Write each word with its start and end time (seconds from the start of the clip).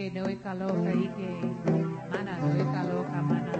que 0.00 0.10
no 0.10 0.24
kaloka 0.42 0.92
ike 1.06 1.30
mana 2.10 2.34
no 2.40 2.64
kaloka 2.72 3.20
mana. 3.28 3.52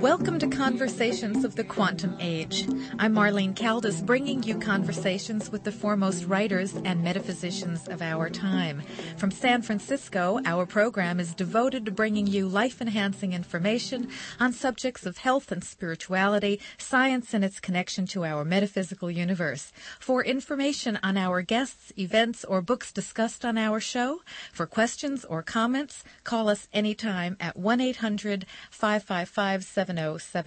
Welcome 0.00 0.38
to 0.38 0.46
Conversations 0.64 1.44
of 1.44 1.56
the 1.56 1.62
Quantum 1.62 2.16
Age. 2.20 2.66
I'm 2.98 3.14
Marlene 3.14 3.54
Caldas, 3.54 4.00
bringing 4.00 4.42
you 4.44 4.58
conversations 4.58 5.52
with 5.52 5.62
the 5.62 5.70
foremost 5.70 6.24
writers 6.24 6.74
and 6.86 7.04
metaphysicians 7.04 7.86
of 7.86 8.00
our 8.00 8.30
time. 8.30 8.80
From 9.18 9.30
San 9.30 9.60
Francisco, 9.60 10.40
our 10.46 10.64
program 10.64 11.20
is 11.20 11.34
devoted 11.34 11.84
to 11.84 11.90
bringing 11.90 12.26
you 12.26 12.48
life-enhancing 12.48 13.34
information 13.34 14.08
on 14.40 14.54
subjects 14.54 15.04
of 15.04 15.18
health 15.18 15.52
and 15.52 15.62
spirituality, 15.62 16.58
science 16.78 17.34
and 17.34 17.44
its 17.44 17.60
connection 17.60 18.06
to 18.06 18.24
our 18.24 18.42
metaphysical 18.42 19.10
universe. 19.10 19.70
For 20.00 20.24
information 20.24 20.98
on 21.02 21.18
our 21.18 21.42
guests, 21.42 21.92
events, 21.98 22.42
or 22.42 22.62
books 22.62 22.90
discussed 22.90 23.44
on 23.44 23.58
our 23.58 23.80
show, 23.80 24.22
for 24.50 24.64
questions 24.64 25.26
or 25.26 25.42
comments, 25.42 26.04
call 26.24 26.48
us 26.48 26.68
anytime 26.72 27.36
at 27.38 27.54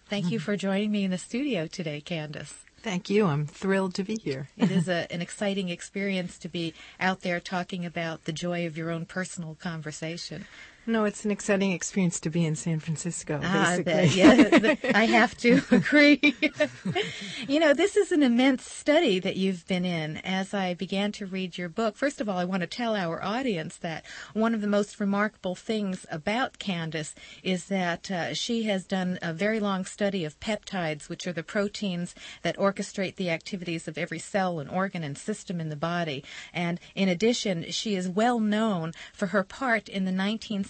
Thank 0.08 0.31
you 0.31 0.39
mm-hmm. 0.39 0.45
for 0.45 0.58
joining 0.58 0.92
me 0.92 1.03
in 1.03 1.11
the 1.11 1.17
studio 1.17 1.67
today, 1.67 2.02
Candace. 2.02 2.66
Thank 2.81 3.09
you. 3.09 3.25
I'm 3.25 3.45
thrilled 3.45 3.94
to 3.95 4.03
be 4.03 4.16
here. 4.16 4.47
It 4.58 4.72
is 4.72 4.88
a, 4.89 5.11
an 5.11 5.22
exciting 5.22 5.69
experience 5.69 6.38
to 6.39 6.50
be 6.50 6.73
out 7.00 7.22
there 7.22 7.39
talking 7.39 7.86
about 7.86 8.25
the 8.25 8.31
joy 8.31 8.66
of 8.66 8.77
your 8.77 8.89
own 8.89 9.05
personal 9.05 9.55
conversation. 9.55 10.45
No, 10.90 11.06
it's 11.06 11.23
an 11.23 11.30
exciting 11.30 11.72
experience 11.72 12.20
to 12.22 12.32
be 12.32 12.44
in 12.44 12.56
San 12.56 12.80
Francisco. 12.80 13.40
Ah, 13.44 13.78
basically. 13.78 13.84
bet. 13.84 14.16
Yeah, 14.16 14.76
I 14.95 15.06
have 15.06 15.38
to 15.38 15.62
agree. 15.70 16.20
you 17.48 17.59
know, 17.59 17.76
this 17.76 17.95
is 17.95 18.12
an 18.12 18.23
immense 18.23 18.64
study 18.64 19.20
that 19.20 19.36
you've 19.36 19.67
been 19.67 19.86
in. 19.86 20.17
As 20.17 20.52
I 20.52 20.73
began 20.73 21.12
to 21.12 21.28
read 21.28 21.60
your 21.60 21.70
book, 21.70 21.95
first 21.95 22.20
of 22.20 22.28
all, 22.28 22.40
I 22.40 22.45
want 22.45 22.62
to 22.62 22.67
tell 22.67 22.95
our 22.95 23.23
audience 23.23 23.78
that 23.78 24.04
one 24.34 24.56
of 24.56 24.62
the 24.62 24.67
most 24.67 25.00
remarkable 25.00 25.54
things 25.54 26.08
about 26.10 26.58
Candace 26.58 27.14
is 27.44 27.66
that 27.66 28.10
uh, 28.10 28.34
she 28.34 28.64
has 28.64 28.84
done 28.84 29.20
a 29.22 29.32
very 29.32 29.60
long 29.60 29.86
study 29.86 30.26
of 30.26 30.40
peptides, 30.40 31.08
which 31.08 31.28
are 31.28 31.34
the 31.34 31.44
proteins 31.44 32.16
that 32.42 32.58
orchestrate 32.58 33.16
the 33.16 33.30
activities 33.30 33.88
of 33.88 34.00
every 34.00 34.17
cell 34.17 34.60
and 34.60 34.72
organ 34.72 35.04
and 35.04 35.20
system 35.20 35.62
in 35.62 35.70
the 35.70 35.76
body. 35.76 36.23
And 36.52 36.80
in 36.95 37.10
addition, 37.10 37.70
she 37.70 37.94
is 37.94 38.10
well 38.10 38.40
known 38.40 38.94
for 39.14 39.28
her 39.28 39.44
part 39.44 39.88
in 39.88 40.05
the 40.05 40.11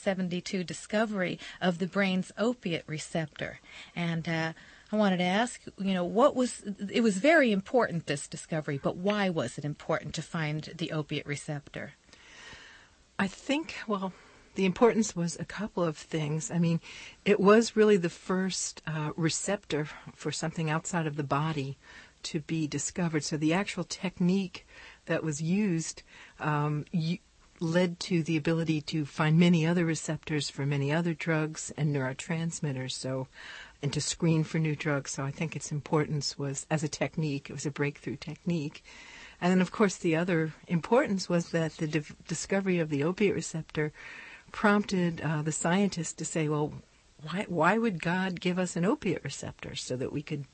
1972 0.09 0.63
discovery 0.63 1.39
of 1.61 1.77
the 1.77 1.87
brain's 1.87 2.31
opiate 2.37 2.83
receptor. 2.87 3.59
And 3.95 4.27
uh, 4.27 4.53
I 4.91 4.95
wanted 4.95 5.17
to 5.17 5.23
ask, 5.23 5.61
you 5.77 5.93
know, 5.93 6.03
what 6.03 6.35
was, 6.35 6.63
it 6.91 7.01
was 7.01 7.17
very 7.17 7.51
important, 7.51 8.07
this 8.07 8.27
discovery, 8.27 8.79
but 8.81 8.97
why 8.97 9.29
was 9.29 9.57
it 9.57 9.65
important 9.65 10.15
to 10.15 10.21
find 10.21 10.63
the 10.77 10.91
opiate 10.91 11.27
receptor? 11.27 11.93
I 13.19 13.27
think, 13.27 13.75
well, 13.87 14.13
the 14.55 14.65
importance 14.65 15.15
was 15.15 15.37
a 15.39 15.45
couple 15.45 15.83
of 15.83 15.95
things. 15.95 16.49
I 16.49 16.57
mean, 16.57 16.81
it 17.23 17.39
was 17.39 17.75
really 17.75 17.97
the 17.97 18.09
first 18.09 18.81
uh, 18.87 19.11
receptor 19.15 19.87
for 20.15 20.31
something 20.31 20.69
outside 20.69 21.05
of 21.05 21.17
the 21.17 21.23
body 21.23 21.77
to 22.23 22.39
be 22.41 22.67
discovered. 22.67 23.23
So 23.23 23.37
the 23.37 23.53
actual 23.53 23.83
technique 23.83 24.67
that 25.05 25.23
was 25.23 25.41
used 25.41 26.03
um, 26.39 26.85
led 27.59 27.99
to 27.99 28.23
the 28.23 28.37
ability 28.37 28.81
to 28.81 29.05
find 29.05 29.37
many 29.37 29.65
other 29.65 29.85
receptors 29.85 30.49
for 30.49 30.65
many 30.65 30.91
other 30.91 31.13
drugs 31.13 31.71
and 31.77 31.93
neurotransmitters. 31.93 32.91
So, 32.91 33.27
and 33.81 33.93
to 33.93 34.01
screen 34.01 34.43
for 34.43 34.59
new 34.59 34.75
drugs. 34.75 35.11
So 35.11 35.23
I 35.23 35.31
think 35.31 35.55
its 35.55 35.71
importance 35.71 36.37
was 36.37 36.65
as 36.69 36.83
a 36.83 36.89
technique. 36.89 37.49
It 37.49 37.53
was 37.53 37.65
a 37.65 37.71
breakthrough 37.71 38.17
technique. 38.17 38.83
And 39.41 39.51
then, 39.51 39.61
of 39.61 39.71
course, 39.71 39.95
the 39.95 40.15
other 40.15 40.53
importance 40.67 41.29
was 41.29 41.49
that 41.49 41.77
the 41.77 41.87
di- 41.87 42.15
discovery 42.27 42.79
of 42.79 42.89
the 42.89 43.03
opiate 43.03 43.35
receptor 43.35 43.93
prompted 44.51 45.21
uh, 45.21 45.41
the 45.41 45.51
scientists 45.51 46.13
to 46.13 46.25
say, 46.25 46.49
well, 46.49 46.73
why, 47.21 47.45
why 47.47 47.77
would 47.77 48.01
God 48.01 48.41
give 48.41 48.59
us 48.59 48.75
an 48.75 48.85
opiate 48.85 49.23
receptor 49.23 49.75
so 49.75 49.95
that 49.95 50.11
we 50.11 50.21
could 50.21 50.45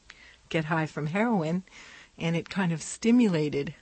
get 0.49 0.65
high 0.65 0.85
from 0.85 1.07
heroin? 1.07 1.63
And 2.17 2.35
it 2.35 2.49
kind 2.49 2.71
of 2.71 2.81
stimulated 2.81 3.73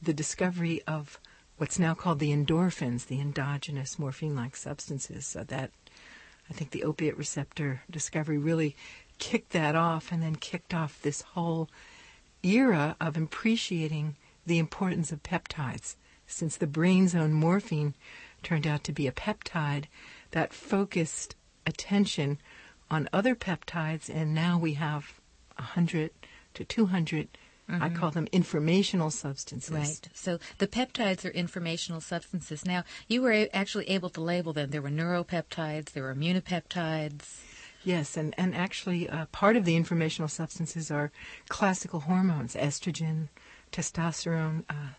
the 0.00 0.14
discovery 0.14 0.82
of 0.86 1.18
what's 1.56 1.78
now 1.78 1.94
called 1.94 2.18
the 2.18 2.32
endorphins, 2.32 3.06
the 3.06 3.20
endogenous 3.20 3.98
morphine-like 3.98 4.56
substances. 4.56 5.26
So 5.26 5.44
that, 5.44 5.70
I 6.50 6.52
think 6.52 6.70
the 6.70 6.84
opiate 6.84 7.16
receptor 7.16 7.82
discovery 7.90 8.38
really 8.38 8.76
kicked 9.18 9.50
that 9.50 9.74
off 9.74 10.12
and 10.12 10.22
then 10.22 10.36
kicked 10.36 10.74
off 10.74 11.00
this 11.00 11.22
whole 11.22 11.68
era 12.42 12.96
of 13.00 13.16
appreciating 13.16 14.16
the 14.44 14.58
importance 14.58 15.10
of 15.10 15.22
peptides. 15.22 15.96
Since 16.26 16.56
the 16.56 16.66
brain's 16.66 17.14
own 17.14 17.32
morphine 17.32 17.94
turned 18.42 18.66
out 18.66 18.84
to 18.84 18.92
be 18.92 19.06
a 19.06 19.12
peptide, 19.12 19.84
that 20.32 20.52
focused 20.52 21.34
attention 21.66 22.38
on 22.90 23.08
other 23.12 23.34
peptides, 23.34 24.08
and 24.08 24.34
now 24.34 24.58
we 24.58 24.74
have 24.74 25.20
100 25.56 26.10
to 26.54 26.64
200 26.64 27.28
I 27.68 27.88
call 27.88 28.10
them 28.12 28.28
informational 28.30 29.10
substances. 29.10 29.70
Right. 29.74 30.08
So 30.14 30.38
the 30.58 30.68
peptides 30.68 31.24
are 31.24 31.30
informational 31.30 32.00
substances. 32.00 32.64
Now, 32.64 32.84
you 33.08 33.22
were 33.22 33.32
a- 33.32 33.48
actually 33.52 33.88
able 33.88 34.08
to 34.10 34.20
label 34.20 34.52
them. 34.52 34.70
There 34.70 34.82
were 34.82 34.90
neuropeptides, 34.90 35.92
there 35.92 36.04
were 36.04 36.14
immunopeptides. 36.14 37.40
Yes, 37.82 38.16
and, 38.16 38.34
and 38.36 38.54
actually, 38.54 39.08
uh, 39.08 39.26
part 39.26 39.56
of 39.56 39.64
the 39.64 39.76
informational 39.76 40.28
substances 40.28 40.90
are 40.90 41.12
classical 41.48 42.00
hormones 42.00 42.54
estrogen, 42.54 43.28
testosterone. 43.72 44.64
Uh, 44.68 44.94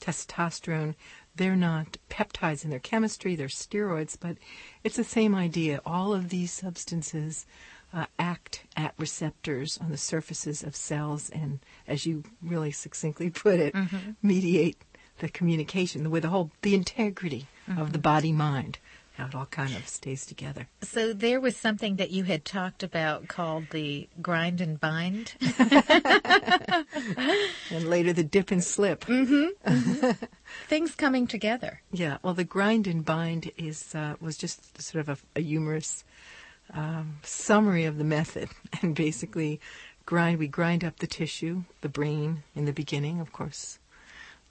testosterone, 0.00 0.94
they're 1.34 1.56
not 1.56 1.98
peptides 2.08 2.64
in 2.64 2.70
their 2.70 2.78
chemistry, 2.78 3.34
they're 3.34 3.48
steroids, 3.48 4.16
but 4.18 4.36
it's 4.84 4.96
the 4.96 5.04
same 5.04 5.34
idea. 5.34 5.80
All 5.84 6.14
of 6.14 6.28
these 6.28 6.52
substances 6.52 7.46
uh, 7.92 8.06
act 8.18 8.64
at 8.76 8.94
receptors 8.98 9.78
on 9.78 9.90
the 9.90 9.96
surfaces 9.96 10.62
of 10.62 10.76
cells 10.76 11.30
and, 11.30 11.60
as 11.86 12.06
you 12.06 12.22
really 12.42 12.70
succinctly 12.70 13.30
put 13.44 13.60
it, 13.60 13.74
mediate 14.22 14.76
the 15.18 15.28
communication 15.28 16.10
with 16.10 16.22
the 16.22 16.28
whole, 16.28 16.50
the 16.62 16.74
integrity 16.74 17.46
of 17.76 17.92
the 17.92 17.98
body 17.98 18.32
mind, 18.32 18.78
how 19.14 19.26
it 19.26 19.34
all 19.34 19.46
kind 19.46 19.74
of 19.74 19.86
stays 19.88 20.24
together. 20.24 20.68
So 20.82 21.12
there 21.12 21.40
was 21.40 21.56
something 21.56 21.96
that 21.96 22.10
you 22.10 22.24
had 22.24 22.44
talked 22.44 22.82
about 22.82 23.26
called 23.28 23.64
the 23.72 24.08
grind 24.22 24.60
and 24.60 24.80
bind. 24.80 25.34
And 27.70 27.88
later 27.88 28.12
the 28.14 28.24
dip 28.24 28.50
and 28.50 28.64
slip. 28.64 29.04
Things 30.68 30.94
coming 30.94 31.26
together. 31.26 31.82
Yeah, 31.92 32.16
well, 32.22 32.34
the 32.34 32.44
grind 32.44 32.86
and 32.86 33.04
bind 33.04 33.50
is 33.58 33.94
uh, 33.94 34.14
was 34.20 34.38
just 34.38 34.80
sort 34.80 35.06
of 35.06 35.20
a, 35.34 35.38
a 35.38 35.42
humorous 35.42 36.04
um, 36.74 37.18
summary 37.22 37.84
of 37.84 37.98
the 37.98 38.04
method, 38.04 38.48
and 38.82 38.94
basically, 38.94 39.60
grind. 40.06 40.38
We 40.38 40.48
grind 40.48 40.84
up 40.84 40.98
the 40.98 41.06
tissue, 41.06 41.64
the 41.80 41.88
brain 41.88 42.42
in 42.54 42.64
the 42.64 42.72
beginning, 42.72 43.20
of 43.20 43.32
course. 43.32 43.78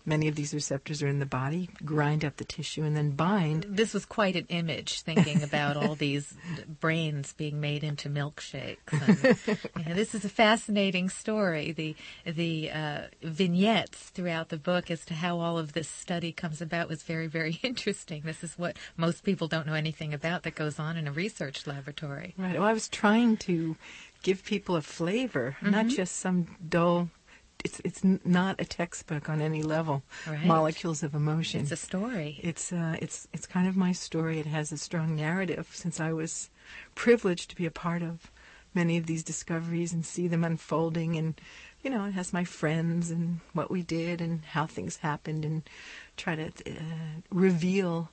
Many 0.08 0.30
of 0.30 0.36
these 0.36 0.54
receptors 0.54 1.04
are 1.04 1.08
in 1.08 1.20
the 1.20 1.26
body. 1.26 1.70
Grind 1.84 2.24
up 2.24 2.38
the 2.38 2.46
tissue 2.46 2.84
and 2.84 2.96
then 2.96 3.12
bind. 3.12 3.66
This 3.68 3.94
was 3.94 4.06
quite 4.06 4.38
an 4.38 4.46
image, 4.48 5.02
thinking 5.02 5.44
about 5.44 5.76
all 5.76 5.96
these 6.08 6.34
brains 6.80 7.34
being 7.34 7.60
made 7.60 7.84
into 7.84 8.10
milkshakes. 8.10 8.78
And, 8.90 9.58
you 9.78 9.90
know, 9.90 9.94
this 9.94 10.16
is 10.16 10.24
a 10.24 10.30
fascinating 10.30 11.10
story. 11.10 11.74
The 11.74 11.96
the 12.26 12.72
uh, 12.72 13.02
vignettes 13.22 13.98
throughout 14.12 14.48
the 14.48 14.58
book 14.58 14.90
as 14.90 15.04
to 15.08 15.14
how 15.14 15.40
all 15.40 15.58
of 15.58 15.74
this 15.74 15.90
study 15.90 16.32
comes 16.32 16.62
about 16.62 16.88
was 16.88 17.04
very, 17.04 17.28
very 17.28 17.60
interesting. 17.64 18.22
This 18.24 18.46
is 18.46 18.58
what 18.58 18.78
most 18.96 19.26
people 19.26 19.50
don't 19.50 19.68
know 19.68 19.74
anything 19.74 20.14
about 20.14 20.44
that 20.44 20.56
goes 20.56 20.80
on 20.80 20.96
in 20.96 21.06
a 21.06 21.12
research 21.12 21.68
laboratory. 21.68 22.34
Right. 22.38 22.54
Well, 22.54 22.64
I 22.64 22.72
was 22.72 22.88
trying 22.88 23.36
to 23.38 23.76
give 24.24 24.46
people 24.46 24.78
a 24.78 24.82
flavor, 24.82 25.58
not 25.62 25.88
just 25.88 26.16
some 26.18 26.48
dull. 26.68 27.10
It's 27.68 27.82
it's 27.84 28.04
not 28.04 28.62
a 28.62 28.66
textbook 28.66 29.28
on 29.28 29.42
any 29.42 29.62
level. 29.62 30.04
Right. 30.26 30.46
Molecules 30.46 31.04
of 31.04 31.14
emotion. 31.14 31.62
It's 31.62 31.72
a 31.72 31.76
story. 31.76 32.40
It's 32.42 32.72
uh, 32.72 32.96
it's 33.02 33.28
it's 33.34 33.46
kind 33.46 33.68
of 33.68 33.76
my 33.76 33.92
story. 33.92 34.40
It 34.40 34.46
has 34.46 34.72
a 34.72 34.78
strong 34.78 35.16
narrative 35.16 35.68
since 35.74 36.00
I 36.00 36.14
was 36.14 36.50
privileged 36.96 37.50
to 37.50 37.56
be 37.56 37.66
a 37.66 37.72
part 37.72 38.02
of 38.02 38.32
many 38.74 38.96
of 38.98 39.06
these 39.06 39.24
discoveries 39.24 39.92
and 39.92 40.06
see 40.06 40.28
them 40.28 40.44
unfolding 40.44 41.18
and 41.18 41.42
you 41.84 41.90
know, 41.90 42.06
it 42.06 42.14
has 42.14 42.34
my 42.34 42.44
friends 42.44 43.12
and 43.12 43.40
what 43.54 43.70
we 43.70 43.82
did 43.82 44.20
and 44.22 44.44
how 44.44 44.66
things 44.66 44.98
happened 44.98 45.46
and 45.46 45.70
try 46.16 46.36
to 46.36 46.46
uh, 46.46 47.22
reveal 47.30 48.10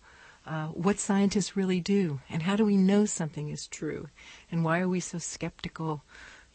uh, 0.46 0.66
what 0.68 0.98
scientists 0.98 1.56
really 1.56 1.80
do 1.80 2.20
and 2.28 2.42
how 2.42 2.56
do 2.56 2.64
we 2.64 2.76
know 2.76 3.04
something 3.06 3.48
is 3.48 3.66
true 3.66 4.08
and 4.50 4.64
why 4.64 4.80
are 4.80 4.88
we 4.88 5.00
so 5.00 5.18
skeptical 5.18 6.02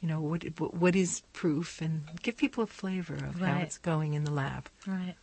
you 0.02 0.08
know 0.08 0.22
what 0.22 0.44
what 0.74 0.96
is 0.96 1.22
proof 1.34 1.82
and 1.82 2.04
give 2.22 2.38
people 2.38 2.64
a 2.64 2.68
flavor 2.68 3.16
of 3.16 3.42
Right. 3.42 3.50
how 3.54 3.60
it's 3.60 3.78
going 3.78 4.14
in 4.14 4.24
the 4.24 4.32
lab 4.32 4.70
Right. 4.88 5.16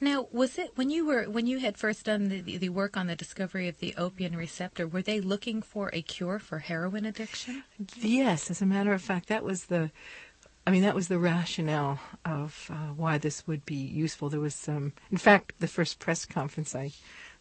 Now, 0.00 0.28
was 0.30 0.58
it 0.58 0.72
when 0.76 0.90
you 0.90 1.06
were 1.06 1.24
when 1.24 1.46
you 1.46 1.58
had 1.58 1.76
first 1.76 2.04
done 2.06 2.28
the, 2.28 2.40
the 2.58 2.68
work 2.68 2.96
on 2.96 3.06
the 3.06 3.16
discovery 3.16 3.68
of 3.68 3.78
the 3.78 3.94
opium 3.96 4.34
receptor? 4.36 4.86
Were 4.86 5.02
they 5.02 5.20
looking 5.20 5.62
for 5.62 5.90
a 5.92 6.02
cure 6.02 6.38
for 6.38 6.58
heroin 6.60 7.04
addiction? 7.04 7.64
Yes, 7.96 8.50
as 8.50 8.60
a 8.62 8.66
matter 8.66 8.92
of 8.92 9.02
fact, 9.02 9.28
that 9.28 9.42
was 9.42 9.64
the, 9.66 9.90
I 10.66 10.70
mean, 10.70 10.82
that 10.82 10.94
was 10.94 11.08
the 11.08 11.18
rationale 11.18 11.98
of 12.24 12.70
uh, 12.72 12.92
why 12.94 13.18
this 13.18 13.46
would 13.46 13.64
be 13.66 13.74
useful. 13.74 14.28
There 14.28 14.40
was 14.40 14.54
some, 14.54 14.92
in 15.10 15.18
fact, 15.18 15.54
the 15.58 15.68
first 15.68 15.98
press 15.98 16.24
conference, 16.24 16.74
I, 16.74 16.92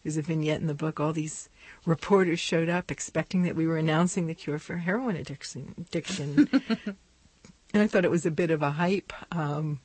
there's 0.04 0.18
a 0.18 0.22
vignette 0.22 0.62
in 0.62 0.68
the 0.68 0.74
book. 0.74 1.00
All 1.00 1.14
these 1.14 1.50
reporters 1.86 2.40
showed 2.40 2.70
up 2.70 2.92
expecting 2.92 3.44
that 3.44 3.56
we 3.56 3.66
were 3.66 3.78
announcing 3.78 4.28
the 4.28 4.36
cure 4.36 4.60
for 4.60 4.78
heroin 4.78 5.16
addiction. 5.16 5.74
addiction. 5.78 6.50
and 7.74 7.82
I 7.82 7.88
thought 7.88 8.06
it 8.06 8.12
was 8.12 8.26
a 8.26 8.32
bit 8.32 8.52
of 8.52 8.62
a 8.62 8.72
hype 8.72 9.14
um, 9.32 9.80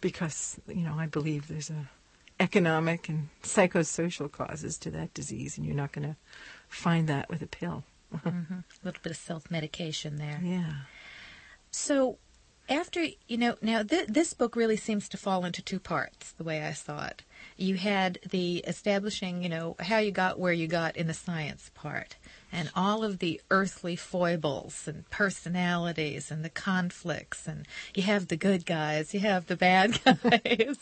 because, 0.00 0.60
you 0.66 0.82
know, 0.82 0.94
I 0.98 1.06
believe 1.06 1.48
there's 1.48 1.70
a 1.70 1.88
economic 2.40 3.08
and 3.08 3.28
psychosocial 3.42 4.32
causes 4.32 4.78
to 4.78 4.90
that 4.90 5.12
disease, 5.14 5.56
and 5.56 5.66
you're 5.66 5.76
not 5.76 5.92
going 5.92 6.08
to 6.08 6.16
find 6.68 7.06
that 7.08 7.28
with 7.28 7.42
a 7.42 7.46
pill. 7.46 7.84
A 8.24 8.32
little 8.82 9.00
bit 9.04 9.12
of 9.12 9.16
self 9.16 9.52
medication 9.52 10.16
there. 10.16 10.40
Yeah. 10.42 10.72
So, 11.70 12.18
after 12.68 13.06
you 13.28 13.36
know, 13.36 13.54
now 13.62 13.84
th- 13.84 14.08
this 14.08 14.32
book 14.32 14.56
really 14.56 14.76
seems 14.76 15.08
to 15.10 15.16
fall 15.16 15.44
into 15.44 15.62
two 15.62 15.78
parts. 15.78 16.32
The 16.32 16.42
way 16.42 16.64
I 16.64 16.72
saw 16.72 17.06
it, 17.06 17.22
you 17.56 17.74
had 17.76 18.18
the 18.30 18.58
establishing, 18.58 19.42
you 19.42 19.48
know, 19.48 19.76
how 19.80 19.98
you 19.98 20.10
got 20.10 20.38
where 20.38 20.52
you 20.52 20.66
got 20.66 20.96
in 20.96 21.06
the 21.06 21.14
science 21.14 21.70
part, 21.74 22.16
and 22.52 22.70
all 22.74 23.04
of 23.04 23.18
the 23.18 23.40
earthly 23.50 23.96
foibles 23.96 24.88
and 24.88 25.08
personalities 25.10 26.30
and 26.30 26.44
the 26.44 26.48
conflicts, 26.48 27.46
and 27.46 27.66
you 27.94 28.02
have 28.02 28.28
the 28.28 28.36
good 28.36 28.64
guys, 28.64 29.14
you 29.14 29.20
have 29.20 29.46
the 29.46 29.56
bad 29.56 30.00
guys, 30.04 30.78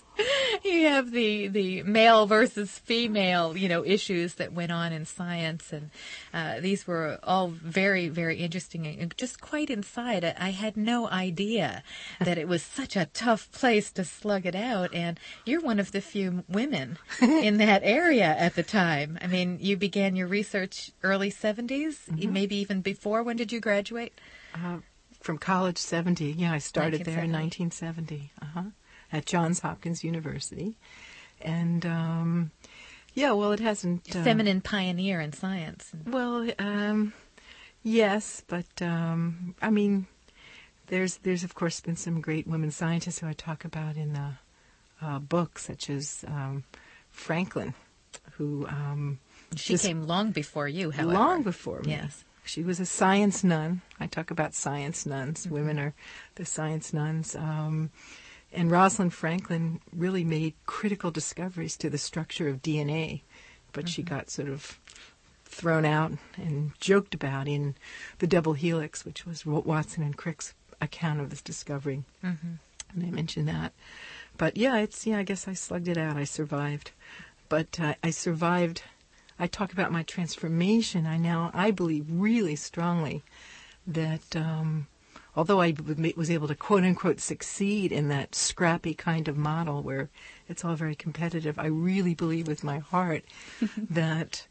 you 0.65 0.87
have 0.87 1.11
the 1.11 1.49
the 1.49 1.83
male 1.83 2.27
versus 2.27 2.79
female, 2.79 3.57
you 3.57 3.69
know, 3.69 3.85
issues 3.85 4.35
that 4.35 4.53
went 4.53 4.73
on 4.73 4.93
in 4.93 5.05
science, 5.05 5.73
and 5.73 5.91
uh, 6.33 6.61
these 6.61 6.87
were 6.87 7.19
all 7.23 7.49
very 7.49 8.09
very 8.09 8.37
interesting 8.37 8.87
and 8.87 9.15
just 9.17 9.41
quite 9.41 9.69
inside. 9.69 10.25
I, 10.25 10.35
I 10.39 10.51
had 10.51 10.77
no 10.77 11.09
idea 11.09 11.83
that 12.21 12.39
it 12.39 12.49
was 12.49 12.63
such 12.63 12.97
a 12.97 13.07
tough 13.07 13.51
place 13.53 13.91
to 13.93 14.05
slug 14.05 14.47
it 14.47 14.55
out, 14.55 14.95
and 14.95 15.19
you're 15.45 15.61
one 15.61 15.81
of 15.81 15.93
the 15.93 16.01
few 16.01 16.45
women 16.49 16.99
in 17.21 17.59
that 17.59 17.83
area 17.85 18.25
at 18.25 18.55
the 18.55 18.63
time. 18.63 19.19
I 19.21 19.27
mean, 19.27 19.59
you 19.61 19.77
began 19.77 20.17
your 20.17 20.27
research 20.27 20.93
early 21.03 21.31
70s, 21.31 22.09
maybe 22.31 22.57
even 22.57 22.81
before. 22.81 23.23
When 23.23 23.37
did 23.37 23.53
you 23.53 23.61
graduate? 23.61 24.19
Uh, 24.55 24.79
from 25.21 25.39
college, 25.39 25.79
70. 25.79 26.33
Yeah, 26.33 26.53
I 26.53 26.59
started 26.59 27.05
there 27.05 27.25
in 27.25 27.33
1970 27.33 28.33
uh-huh, 28.41 28.63
at 29.13 29.27
Johns 29.27 29.61
Hopkins 29.61 30.03
University. 30.03 30.77
And, 31.41 31.85
um, 31.87 32.51
yeah, 33.15 33.33
well, 33.33 33.53
it 33.53 33.61
hasn't. 33.61 34.15
Uh, 34.15 34.23
Feminine 34.23 34.61
pioneer 34.61 35.21
in 35.21 35.33
science. 35.33 35.93
Well, 36.07 36.49
um, 36.59 37.13
yes, 37.83 38.43
but, 38.47 38.67
um, 38.81 39.55
I 39.61 39.71
mean, 39.71 40.07
there's, 40.87 41.19
there's, 41.19 41.45
of 41.45 41.55
course, 41.55 41.81
been 41.81 41.97
some 41.97 42.21
great 42.21 42.47
women 42.47 42.71
scientists 42.71 43.21
who 43.21 43.27
I 43.27 43.35
talk 43.35 43.65
about 43.65 43.97
in 43.97 44.15
the 44.15 44.33
uh, 45.03 45.19
book, 45.19 45.59
such 45.59 45.91
as 45.91 46.25
um, 46.29 46.65
Franklin, 47.11 47.75
who. 48.33 48.67
Um, 48.67 49.19
She 49.57 49.79
came 49.79 50.07
long 50.07 50.31
before 50.33 50.69
you, 50.69 50.91
however. 50.91 51.13
long 51.13 51.43
before 51.43 51.81
me. 51.83 51.93
Yes. 51.93 52.25
She 52.45 52.63
was 52.63 52.81
a 52.81 52.87
science 52.87 53.45
nun. 53.45 53.83
I 54.01 54.07
talk 54.07 54.31
about 54.31 54.55
science 54.55 55.05
nuns. 55.05 55.45
Mm-hmm. 55.45 55.55
Women 55.55 55.79
are 55.79 55.95
the 56.37 56.45
science 56.47 56.93
nuns. 56.95 57.37
Um, 57.37 57.91
and 58.53 58.71
Rosalind 58.71 59.13
Franklin 59.13 59.81
really 59.95 60.25
made 60.25 60.55
critical 60.65 61.11
discoveries 61.11 61.77
to 61.77 61.91
the 61.91 61.99
structure 61.99 62.49
of 62.49 62.63
DNA, 62.63 63.21
but 63.73 63.87
she 63.89 64.03
Mm-hmm. 64.03 64.15
got 64.15 64.31
sort 64.31 64.49
of 64.49 64.79
thrown 65.45 65.85
out 65.85 66.13
and 66.37 66.73
joked 66.81 67.15
about 67.15 67.49
in 67.49 67.75
the 68.19 68.27
double 68.27 68.55
helix, 68.55 69.05
which 69.05 69.27
was 69.27 69.45
Watson 69.45 70.03
and 70.03 70.17
Crick's 70.17 70.55
account 70.81 71.21
of 71.21 71.29
this 71.29 71.43
discovery. 71.43 72.05
Mm-hmm. 72.25 72.55
And 72.95 73.05
I 73.07 73.11
mentioned 73.11 73.49
that. 73.49 73.73
But 74.39 74.57
yeah, 74.57 74.79
it's 74.79 75.07
yeah. 75.07 75.19
I 75.19 75.25
guess 75.25 75.49
I 75.49 75.53
slugged 75.53 75.89
it 75.89 75.99
out. 75.99 76.17
I 76.17 76.25
survived, 76.25 76.93
but 77.49 77.79
uh, 77.81 77.95
I 78.03 78.11
survived. 78.11 78.83
I 79.39 79.47
talk 79.47 79.73
about 79.73 79.93
my 79.93 80.05
transformation. 80.05 81.07
I 81.07 81.17
now 81.17 81.51
I 81.53 81.73
believe 81.73 82.07
really 82.09 82.57
strongly 82.57 83.23
that 83.87 84.37
um, 84.37 84.87
although 85.35 85.61
I 85.61 85.75
was 86.17 86.31
able 86.31 86.49
to 86.49 86.55
quote 86.55 86.85
unquote 86.85 87.21
succeed 87.21 87.91
in 87.91 88.09
that 88.09 88.35
scrappy 88.35 88.95
kind 88.95 89.29
of 89.29 89.37
model 89.37 89.83
where 89.83 90.09
it's 90.49 90.65
all 90.65 90.75
very 90.75 90.95
competitive, 90.95 91.59
I 91.59 91.67
really 91.67 92.15
believe 92.15 92.47
with 92.47 92.65
my 92.65 92.79
heart 92.79 93.25
that 93.91 94.47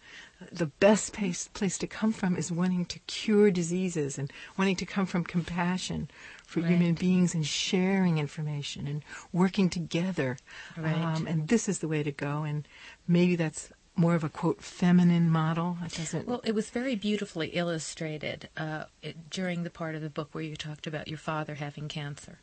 the 0.51 0.67
best 0.67 1.13
place, 1.13 1.47
place 1.47 1.77
to 1.79 1.87
come 1.87 2.13
from 2.13 2.35
is 2.35 2.51
wanting 2.51 2.85
to 2.85 2.99
cure 2.99 3.51
diseases 3.51 4.17
and 4.17 4.31
wanting 4.57 4.75
to 4.77 4.85
come 4.85 5.05
from 5.05 5.23
compassion 5.23 6.09
for 6.47 6.61
Right. 6.61 6.69
human 6.71 6.95
beings 6.95 7.35
and 7.35 7.45
sharing 7.45 8.17
information 8.17 8.87
and 8.87 9.03
working 9.31 9.69
together. 9.69 10.37
Right. 10.75 10.95
Um, 10.97 11.27
and 11.27 11.47
this 11.49 11.67
is 11.69 11.79
the 11.79 11.87
way 11.87 12.01
to 12.01 12.11
go. 12.11 12.43
And 12.43 12.67
maybe 13.07 13.35
that's 13.35 13.69
more 13.95 14.15
of 14.15 14.23
a 14.23 14.29
quote 14.29 14.61
feminine 14.63 15.29
model. 15.29 15.77
It 15.85 15.93
doesn't. 15.93 16.25
Well, 16.27 16.41
it 16.45 16.55
was 16.55 16.69
very 16.69 16.95
beautifully 16.95 17.49
illustrated 17.49 18.47
uh, 18.57 18.85
it, 19.03 19.29
during 19.29 19.63
the 19.63 19.69
part 19.69 19.93
of 19.95 20.01
the 20.01 20.09
book 20.09 20.29
where 20.31 20.43
you 20.43 20.55
talked 20.55 20.87
about 20.87 21.07
your 21.07 21.17
father 21.17 21.55
having 21.55 21.87
cancer. 21.87 22.39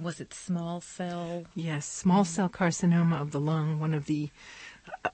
Was 0.00 0.20
it 0.20 0.32
small 0.34 0.80
cell? 0.80 1.44
Yes, 1.54 1.86
small 1.86 2.24
cell 2.24 2.48
carcinoma 2.48 3.20
of 3.20 3.30
the 3.30 3.38
lung, 3.40 3.78
one 3.78 3.94
of 3.94 4.06
the 4.06 4.30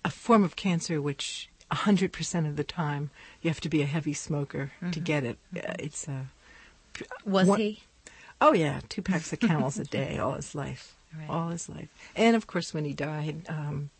a- 0.04 0.10
form 0.10 0.42
of 0.44 0.54
cancer 0.56 1.02
which 1.02 1.48
100% 1.70 2.46
of 2.48 2.56
the 2.56 2.64
time 2.64 3.10
you 3.42 3.50
have 3.50 3.60
to 3.60 3.68
be 3.68 3.82
a 3.82 3.86
heavy 3.86 4.12
smoker 4.14 4.72
to 4.92 5.00
get 5.00 5.24
it. 5.24 5.38
Uh, 5.54 5.74
It's 5.78 6.06
a 6.08 6.28
Was 7.24 7.46
What- 7.48 7.60
he? 7.60 7.82
Oh 8.40 8.52
yeah, 8.52 8.80
two 8.88 9.02
packs 9.02 9.32
of 9.32 9.40
Camels 9.40 9.78
a 9.78 9.84
day 9.84 10.18
all 10.18 10.32
his 10.34 10.54
life, 10.54 10.96
Right. 11.16 11.28
all 11.28 11.48
his 11.48 11.68
life. 11.68 11.88
And 12.16 12.36
of 12.36 12.46
course, 12.46 12.72
when 12.74 12.84
he 12.84 12.92
died, 12.92 13.46
um, 13.48 13.90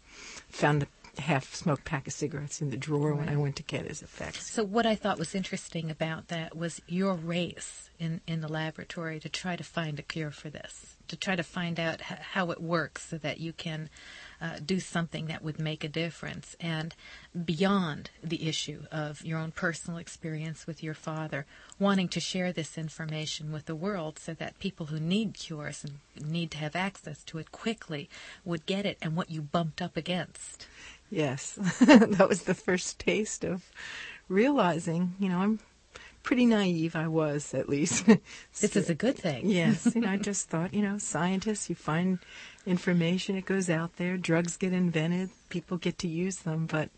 found 0.49 0.83
the 0.83 0.89
half 1.21 1.55
smoked 1.55 1.85
pack 1.85 2.07
of 2.07 2.13
cigarettes 2.13 2.63
in 2.63 2.71
the 2.71 2.77
drawer 2.77 3.15
when 3.15 3.29
I 3.29 3.37
went 3.37 3.57
to 3.57 3.63
get 3.65 3.85
his 3.87 4.01
effects. 4.01 4.51
So 4.51 4.63
what 4.65 4.87
I 4.87 4.95
thought 4.95 5.19
was 5.19 5.35
interesting 5.35 5.91
about 5.91 6.29
that 6.29 6.57
was 6.57 6.81
your 6.87 7.15
race 7.15 7.91
in, 7.99 8.21
in 8.29 8.41
the 8.41 8.49
laboratory 8.49 9.19
to 9.21 9.29
try 9.29 9.57
to 9.57 9.65
find 9.65 9.99
a 9.99 10.03
cure 10.03 10.31
for 10.31 10.51
this, 10.51 10.97
to 11.09 11.17
try 11.17 11.35
to 11.37 11.43
find 11.43 11.81
out 11.81 12.01
h- 12.01 12.19
how 12.33 12.51
it 12.53 12.63
works 12.63 13.09
so 13.09 13.19
that 13.19 13.41
you 13.41 13.53
can 13.53 13.91
uh, 14.41 14.59
do 14.65 14.81
something 14.81 15.27
that 15.27 15.43
would 15.45 15.59
make 15.59 15.85
a 15.85 15.89
difference. 15.89 16.57
And 16.61 16.95
beyond 17.45 18.11
the 18.23 18.49
issue 18.49 18.85
of 18.91 19.25
your 19.25 19.39
own 19.39 19.53
personal 19.53 19.99
experience 19.99 20.67
with 20.67 20.83
your 20.83 20.95
father, 20.95 21.47
wanting 21.79 22.09
to 22.09 22.21
share 22.21 22.53
this 22.53 22.79
information 22.79 23.53
with 23.53 23.67
the 23.67 23.75
world 23.75 24.19
so 24.19 24.35
that 24.35 24.59
people 24.59 24.87
who 24.87 25.01
need 25.01 25.35
cures 25.35 25.85
and 25.85 26.31
need 26.31 26.51
to 26.53 26.59
have 26.59 26.77
access 26.77 27.23
to 27.25 27.39
it 27.39 27.53
quickly 27.53 28.09
would 28.45 28.67
get 28.67 28.87
it 28.87 28.99
and 29.03 29.17
what 29.17 29.31
you 29.31 29.43
bumped 29.43 29.83
up 29.83 29.97
against. 29.97 30.67
Yes, 31.11 31.55
that 31.81 32.29
was 32.29 32.43
the 32.43 32.55
first 32.55 32.99
taste 32.99 33.45
of 33.45 33.65
realizing, 34.29 35.15
you 35.19 35.29
know, 35.29 35.39
I'm 35.39 35.59
pretty 36.23 36.47
naive. 36.47 36.95
I 36.97 37.09
was, 37.09 37.55
at 37.55 37.69
least. 37.69 38.07
This 38.61 38.77
is 38.77 38.91
a 38.91 38.95
good 38.95 39.17
thing. 39.17 39.49
Yes, 39.49 39.95
you 39.95 40.03
know, 40.03 40.11
I 40.11 40.17
just 40.31 40.49
thought, 40.49 40.75
you 40.75 40.83
know, 40.83 40.99
scientists, 40.99 41.69
you 41.71 41.75
find 41.77 42.19
information, 42.67 43.37
it 43.37 43.47
goes 43.47 43.71
out 43.71 43.97
there, 43.97 44.17
drugs 44.17 44.57
get 44.57 44.73
invented, 44.73 45.31
people 45.49 45.79
get 45.79 45.99
to 45.99 46.09
use 46.09 46.39
them, 46.39 46.67
but 46.67 46.91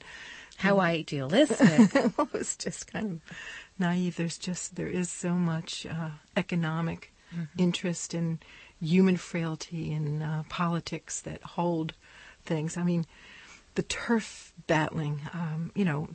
How 0.57 0.81
idealistic. 0.81 1.95
it 1.95 2.33
was 2.33 2.57
just 2.57 2.93
kind 2.93 3.07
of 3.13 3.37
naive. 3.79 4.17
There's 4.17 4.39
just, 4.39 4.75
there 4.77 4.89
is 4.89 5.11
so 5.11 5.35
much 5.35 5.87
uh, 5.87 6.11
economic 6.37 7.13
interest 7.57 8.13
in 8.15 8.39
human 8.81 9.17
frailty 9.17 9.93
and 9.93 10.23
uh, 10.23 10.43
politics 10.49 11.21
that 11.21 11.43
hold 11.43 11.95
things. 12.45 12.77
I 12.77 12.83
mean, 12.83 13.07
the 13.75 13.83
turf 13.83 14.53
battling, 14.67 15.23
um, 15.33 15.71
you 15.75 15.85
know, 15.85 16.09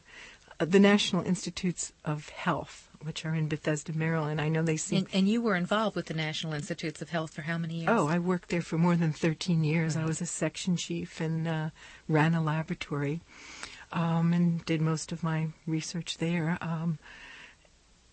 uh, 0.59 0.65
the 0.65 0.79
National 0.79 1.23
Institutes 1.23 1.93
of 2.05 2.29
Health, 2.29 2.86
which 3.03 3.25
are 3.25 3.33
in 3.33 3.47
Bethesda, 3.47 3.93
Maryland, 3.93 4.41
I 4.41 4.49
know 4.49 4.61
they 4.61 4.77
seem 4.77 4.99
And, 4.99 5.07
and 5.13 5.29
you 5.29 5.41
were 5.41 5.55
involved 5.55 5.95
with 5.95 6.07
the 6.07 6.13
National 6.13 6.53
Institutes 6.53 7.01
of 7.01 7.09
Health 7.09 7.33
for 7.33 7.43
how 7.43 7.57
many 7.57 7.75
years? 7.75 7.89
Oh, 7.89 8.07
I 8.07 8.19
worked 8.19 8.49
there 8.49 8.61
for 8.61 8.77
more 8.77 8.95
than 8.95 9.13
13 9.13 9.63
years. 9.63 9.95
I 9.95 10.05
was 10.05 10.21
a 10.21 10.25
section 10.25 10.77
chief 10.77 11.21
and 11.21 11.47
uh, 11.47 11.69
ran 12.07 12.33
a 12.33 12.41
laboratory 12.41 13.21
um, 13.91 14.33
and 14.33 14.65
did 14.65 14.81
most 14.81 15.11
of 15.11 15.23
my 15.23 15.47
research 15.65 16.17
there. 16.17 16.57
Um, 16.61 16.99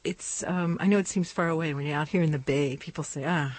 it's 0.04 0.44
um, 0.44 0.76
I 0.80 0.86
know 0.86 0.98
it 0.98 1.08
seems 1.08 1.32
far 1.32 1.48
away 1.48 1.72
when 1.72 1.86
you're 1.86 1.96
out 1.96 2.08
here 2.08 2.22
in 2.22 2.30
the 2.30 2.38
Bay. 2.38 2.76
People 2.76 3.04
say 3.04 3.24
ah, 3.26 3.58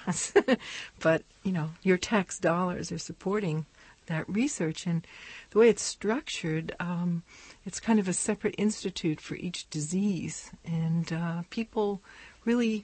but 1.00 1.24
you 1.44 1.52
know 1.52 1.72
your 1.82 1.98
tax 1.98 2.40
dollars 2.40 2.92
are 2.92 3.00
supporting 3.00 3.66
that 4.06 4.30
research, 4.30 4.86
and 4.86 5.06
the 5.50 5.60
way 5.60 5.70
it's 5.70 5.82
structured, 5.82 6.76
um, 6.80 7.24
it's 7.66 7.80
kind 7.80 8.00
of 8.00 8.08
a 8.08 8.14
separate 8.14 8.56
institute 8.58 9.20
for 9.20 9.36
each 9.36 9.70
disease, 9.70 10.52
and 10.64 11.12
uh, 11.12 11.44
people 11.50 12.02
really 12.46 12.84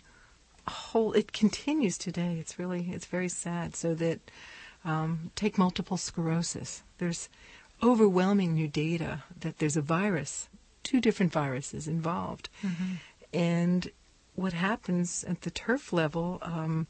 hold. 0.67 1.15
It 1.15 1.33
continues 1.33 1.97
today. 1.97 2.37
It's 2.39 2.57
really 2.57 2.89
it's 2.91 3.05
very 3.05 3.29
sad. 3.29 3.75
So 3.75 3.93
that 3.95 4.19
um, 4.83 5.31
take 5.35 5.57
multiple 5.57 5.97
sclerosis. 5.97 6.83
There's 6.97 7.29
overwhelming 7.83 8.53
new 8.53 8.67
data 8.67 9.23
that 9.39 9.59
there's 9.59 9.77
a 9.77 9.81
virus, 9.81 10.49
two 10.83 11.01
different 11.01 11.31
viruses 11.31 11.87
involved. 11.87 12.49
Mm-hmm. 12.63 12.93
And 13.33 13.91
what 14.35 14.53
happens 14.53 15.23
at 15.23 15.41
the 15.41 15.51
turf 15.51 15.93
level, 15.93 16.39
um, 16.41 16.87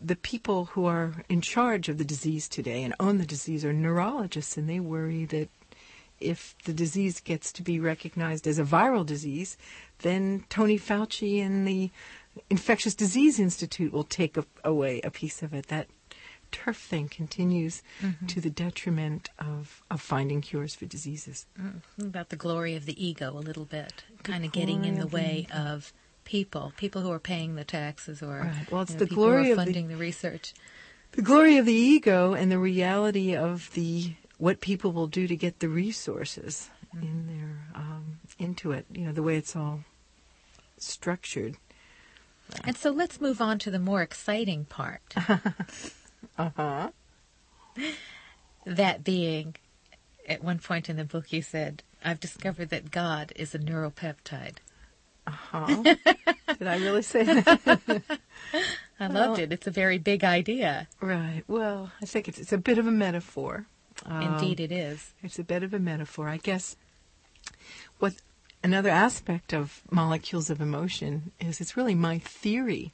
the 0.00 0.16
people 0.16 0.66
who 0.66 0.86
are 0.86 1.24
in 1.28 1.40
charge 1.40 1.88
of 1.88 1.98
the 1.98 2.04
disease 2.04 2.48
today 2.48 2.82
and 2.84 2.94
own 3.00 3.18
the 3.18 3.26
disease 3.26 3.64
are 3.64 3.72
neurologists, 3.72 4.56
and 4.56 4.68
they 4.68 4.80
worry 4.80 5.24
that 5.26 5.48
if 6.20 6.54
the 6.64 6.72
disease 6.72 7.20
gets 7.20 7.52
to 7.52 7.62
be 7.62 7.78
recognized 7.80 8.46
as 8.46 8.58
a 8.58 8.64
viral 8.64 9.04
disease, 9.06 9.56
then 10.00 10.44
Tony 10.48 10.78
Fauci 10.78 11.40
and 11.44 11.66
the 11.66 11.90
Infectious 12.50 12.94
Disease 12.94 13.38
Institute 13.40 13.92
will 13.92 14.04
take 14.04 14.36
a, 14.36 14.44
away 14.64 15.00
a 15.02 15.10
piece 15.10 15.42
of 15.42 15.52
it. 15.54 15.66
That 15.68 15.88
turf 16.50 16.76
thing 16.78 17.08
continues 17.08 17.82
Mm-hmm. 18.02 18.26
to 18.26 18.40
the 18.40 18.50
detriment 18.50 19.28
of, 19.38 19.82
of 19.90 20.00
finding 20.00 20.40
cures 20.40 20.74
for 20.74 20.86
diseases. 20.86 21.46
Mm, 21.60 21.82
about 22.00 22.28
the 22.30 22.36
glory 22.36 22.74
of 22.76 22.86
the 22.86 23.04
ego 23.04 23.30
a 23.32 23.40
little 23.40 23.64
bit, 23.64 24.04
kind 24.22 24.44
of 24.44 24.52
getting 24.52 24.84
in 24.84 24.94
the 24.94 25.00
the 25.02 25.06
way 25.08 25.46
ego. 25.50 25.58
of 25.58 25.92
people, 26.24 26.72
people 26.76 27.02
who 27.02 27.10
are 27.10 27.18
paying 27.18 27.54
the 27.56 27.64
taxes 27.64 28.22
or 28.22 28.40
Right. 28.44 28.70
Well, 28.72 28.82
it's 28.82 28.92
you 28.92 28.96
know, 28.96 28.98
the 29.00 29.06
people 29.08 29.24
who 29.24 29.30
glory 29.30 29.48
are 29.48 29.52
of 29.52 29.58
the- 29.58 29.64
funding 29.64 29.88
the 29.88 29.96
research. 29.96 30.54
The 31.12 31.22
glory 31.22 31.56
of 31.56 31.66
the 31.66 31.72
ego 31.72 32.34
and 32.34 32.52
the 32.52 32.58
reality 32.58 33.34
of 33.34 33.70
the 33.74 34.12
what 34.38 34.60
people 34.60 34.92
will 34.92 35.06
do 35.08 35.26
to 35.28 35.36
get 35.36 35.60
the 35.60 35.68
resources 35.68 36.70
in 37.02 37.26
their 37.26 37.58
um, 37.74 38.18
into 38.38 38.72
it. 38.72 38.86
You 38.92 39.06
know 39.06 39.12
the 39.12 39.22
way 39.22 39.36
it's 39.36 39.54
all 39.54 39.80
structured. 40.78 41.56
And 42.64 42.76
so 42.76 42.90
let's 42.90 43.20
move 43.20 43.40
on 43.42 43.58
to 43.60 43.70
the 43.70 43.78
more 43.78 44.00
exciting 44.02 44.64
part. 44.64 45.02
Uh 46.36 46.50
huh. 46.56 46.90
that 48.64 49.04
being, 49.04 49.54
at 50.28 50.42
one 50.42 50.58
point 50.58 50.88
in 50.88 50.96
the 50.96 51.04
book, 51.04 51.32
you 51.32 51.42
said, 51.42 51.82
I've 52.04 52.20
discovered 52.20 52.70
that 52.70 52.90
God 52.90 53.32
is 53.36 53.54
a 53.54 53.58
neuropeptide. 53.58 54.56
Uh 55.26 55.30
huh. 55.30 55.82
Did 56.58 56.66
I 56.66 56.76
really 56.78 57.02
say 57.02 57.22
that? 57.24 57.60
I 59.00 59.08
Well- 59.08 59.28
loved 59.30 59.40
it. 59.40 59.52
It's 59.52 59.66
a 59.66 59.70
very 59.70 59.98
big 59.98 60.24
idea. 60.24 60.88
right. 61.00 61.42
Well, 61.46 61.92
I 62.02 62.06
think 62.06 62.28
it's 62.28 62.38
it's 62.38 62.52
a 62.52 62.58
bit 62.58 62.78
of 62.78 62.86
a 62.86 62.90
metaphor. 62.92 63.66
Um, 64.06 64.22
Indeed, 64.22 64.60
it 64.60 64.72
is. 64.72 65.12
It's 65.22 65.38
a 65.38 65.44
bit 65.44 65.62
of 65.62 65.74
a 65.74 65.78
metaphor. 65.78 66.28
I 66.28 66.36
guess 66.38 66.76
what 67.98 68.14
another 68.62 68.90
aspect 68.90 69.52
of 69.52 69.82
molecules 69.90 70.50
of 70.50 70.60
emotion 70.60 71.32
is 71.40 71.60
it's 71.60 71.76
really 71.76 71.94
my 71.94 72.18
theory 72.18 72.92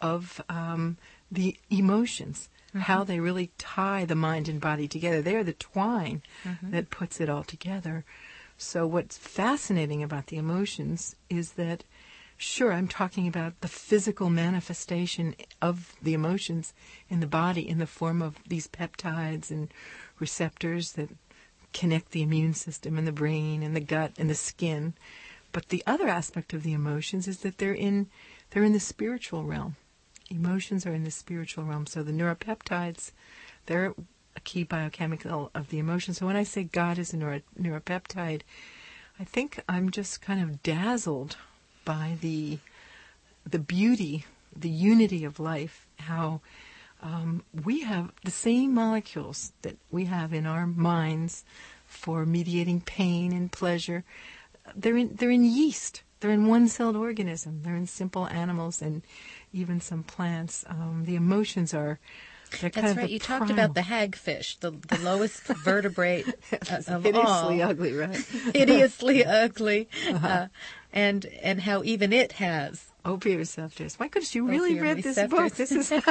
of 0.00 0.40
um, 0.48 0.96
the 1.30 1.56
emotions, 1.70 2.48
how 2.74 3.04
they 3.04 3.20
really 3.20 3.50
tie 3.58 4.04
the 4.04 4.14
mind 4.14 4.48
and 4.48 4.60
body 4.60 4.88
together. 4.88 5.22
They 5.22 5.36
are 5.36 5.44
the 5.44 5.52
twine 5.52 6.22
that 6.62 6.90
puts 6.90 7.20
it 7.20 7.28
all 7.28 7.44
together. 7.44 8.04
So, 8.58 8.86
what's 8.86 9.18
fascinating 9.18 10.02
about 10.02 10.26
the 10.28 10.36
emotions 10.36 11.16
is 11.28 11.52
that, 11.52 11.84
sure, 12.36 12.72
I'm 12.72 12.88
talking 12.88 13.26
about 13.26 13.60
the 13.60 13.68
physical 13.68 14.30
manifestation 14.30 15.34
of 15.60 15.94
the 16.02 16.14
emotions 16.14 16.72
in 17.08 17.20
the 17.20 17.26
body 17.26 17.68
in 17.68 17.78
the 17.78 17.86
form 17.86 18.22
of 18.22 18.36
these 18.46 18.68
peptides 18.68 19.50
and 19.50 19.72
receptors 20.22 20.92
that 20.92 21.10
connect 21.72 22.12
the 22.12 22.22
immune 22.22 22.54
system 22.54 22.96
and 22.96 23.06
the 23.06 23.12
brain 23.12 23.62
and 23.62 23.74
the 23.76 23.80
gut 23.80 24.12
and 24.18 24.30
the 24.30 24.34
skin. 24.34 24.94
But 25.50 25.68
the 25.68 25.82
other 25.86 26.08
aspect 26.08 26.54
of 26.54 26.62
the 26.62 26.72
emotions 26.72 27.28
is 27.28 27.38
that 27.40 27.58
they're 27.58 27.74
in 27.74 28.08
they're 28.50 28.64
in 28.64 28.72
the 28.72 28.80
spiritual 28.80 29.44
realm. 29.44 29.76
Emotions 30.30 30.86
are 30.86 30.94
in 30.94 31.04
the 31.04 31.10
spiritual 31.10 31.64
realm. 31.64 31.86
So 31.86 32.02
the 32.02 32.12
neuropeptides, 32.12 33.12
they're 33.66 33.94
a 34.36 34.40
key 34.40 34.62
biochemical 34.62 35.50
of 35.54 35.68
the 35.70 35.78
emotion. 35.78 36.14
So 36.14 36.26
when 36.26 36.36
I 36.36 36.44
say 36.44 36.64
God 36.64 36.98
is 36.98 37.12
a 37.12 37.16
neuro, 37.16 37.40
neuropeptide, 37.60 38.42
I 39.18 39.24
think 39.24 39.60
I'm 39.68 39.90
just 39.90 40.22
kind 40.22 40.40
of 40.40 40.62
dazzled 40.62 41.36
by 41.84 42.16
the 42.20 42.58
the 43.44 43.58
beauty, 43.58 44.24
the 44.56 44.70
unity 44.70 45.24
of 45.24 45.40
life, 45.40 45.86
how 45.98 46.40
um, 47.02 47.42
we 47.64 47.80
have 47.82 48.12
the 48.24 48.30
same 48.30 48.74
molecules 48.74 49.52
that 49.62 49.76
we 49.90 50.04
have 50.06 50.32
in 50.32 50.46
our 50.46 50.66
minds 50.66 51.44
for 51.86 52.24
mediating 52.24 52.80
pain 52.80 53.32
and 53.32 53.50
pleasure. 53.50 54.04
They're 54.76 54.96
in, 54.96 55.16
they're 55.16 55.30
in 55.30 55.44
yeast. 55.44 56.02
They're 56.20 56.30
in 56.30 56.46
one-celled 56.46 56.94
organism. 56.94 57.62
They're 57.64 57.74
in 57.74 57.88
simple 57.88 58.28
animals 58.28 58.80
and 58.80 59.02
even 59.52 59.80
some 59.80 60.04
plants. 60.04 60.64
Um, 60.68 61.02
the 61.04 61.16
emotions 61.16 61.74
are. 61.74 61.98
They're 62.60 62.70
That's 62.70 62.96
right. 62.96 63.10
You 63.10 63.18
talked 63.18 63.50
about 63.50 63.74
the 63.74 63.80
hagfish, 63.80 64.60
the, 64.60 64.70
the 64.70 64.98
lowest 65.02 65.42
vertebrate 65.64 66.26
uh, 66.52 66.82
of 66.86 67.02
hideously 67.02 67.62
all. 67.62 67.70
ugly, 67.70 67.92
right? 67.94 68.16
hideously 68.54 69.24
ugly, 69.24 69.88
Uh-huh. 70.08 70.26
uh, 70.26 70.46
and 70.92 71.24
and 71.42 71.62
how 71.62 71.82
even 71.82 72.12
it 72.12 72.32
has 72.32 72.91
Opiate 73.04 73.38
receptors. 73.38 73.98
My 73.98 74.06
goodness, 74.06 74.32
you 74.34 74.46
really 74.46 74.78
Opium 74.78 74.84
read 74.84 74.96
this 74.98 75.16
receptors. 75.16 75.38
book. 75.38 75.54
This 75.54 75.72
is 75.72 75.92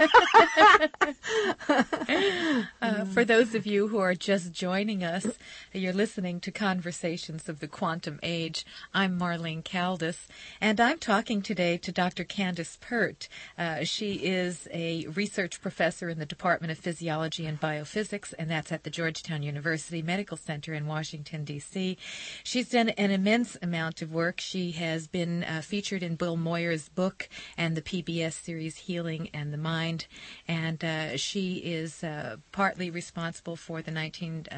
Uh, 2.81 3.05
for 3.05 3.23
those 3.23 3.55
of 3.55 3.65
you 3.65 3.87
who 3.87 3.99
are 3.99 4.13
just 4.15 4.51
joining 4.51 5.03
us, 5.03 5.25
you're 5.71 5.93
listening 5.93 6.39
to 6.41 6.51
Conversations 6.51 7.47
of 7.47 7.59
the 7.59 7.67
Quantum 7.67 8.19
Age. 8.23 8.65
I'm 8.93 9.17
Marlene 9.17 9.63
Caldas, 9.63 10.27
and 10.59 10.81
I'm 10.81 10.97
talking 10.97 11.41
today 11.41 11.77
to 11.77 11.91
Dr. 11.91 12.23
Candace 12.23 12.77
Pert. 12.81 13.29
Uh, 13.57 13.83
she 13.83 14.15
is 14.15 14.67
a 14.73 15.05
research 15.07 15.61
professor 15.61 16.09
in 16.09 16.19
the 16.19 16.25
Department 16.25 16.71
of 16.71 16.77
Physiology 16.79 17.45
and 17.45 17.61
Biophysics, 17.61 18.33
and 18.37 18.49
that's 18.49 18.71
at 18.71 18.83
the 18.83 18.89
Georgetown 18.89 19.43
University 19.43 20.01
Medical 20.01 20.37
Center 20.37 20.73
in 20.73 20.87
Washington, 20.87 21.45
D.C. 21.45 21.97
She's 22.43 22.69
done 22.69 22.89
an 22.89 23.11
immense 23.11 23.55
amount 23.61 24.01
of 24.01 24.11
work. 24.11 24.39
She 24.41 24.71
has 24.71 25.07
been 25.07 25.43
uh, 25.43 25.61
featured 25.61 26.03
in 26.03 26.15
Bill 26.15 26.37
Moyers' 26.37 26.80
book 26.89 27.29
and 27.57 27.75
the 27.75 27.81
PBS 27.81 28.33
series 28.33 28.77
Healing 28.77 29.29
and 29.33 29.53
the 29.53 29.57
Mind, 29.57 30.07
and 30.47 30.83
uh, 30.83 31.17
she 31.17 31.55
is 31.57 32.03
uh, 32.03 32.37
partly 32.51 32.89
responsible 32.89 33.55
for 33.55 33.81
the 33.81 33.91
19, 33.91 34.47
uh, 34.51 34.55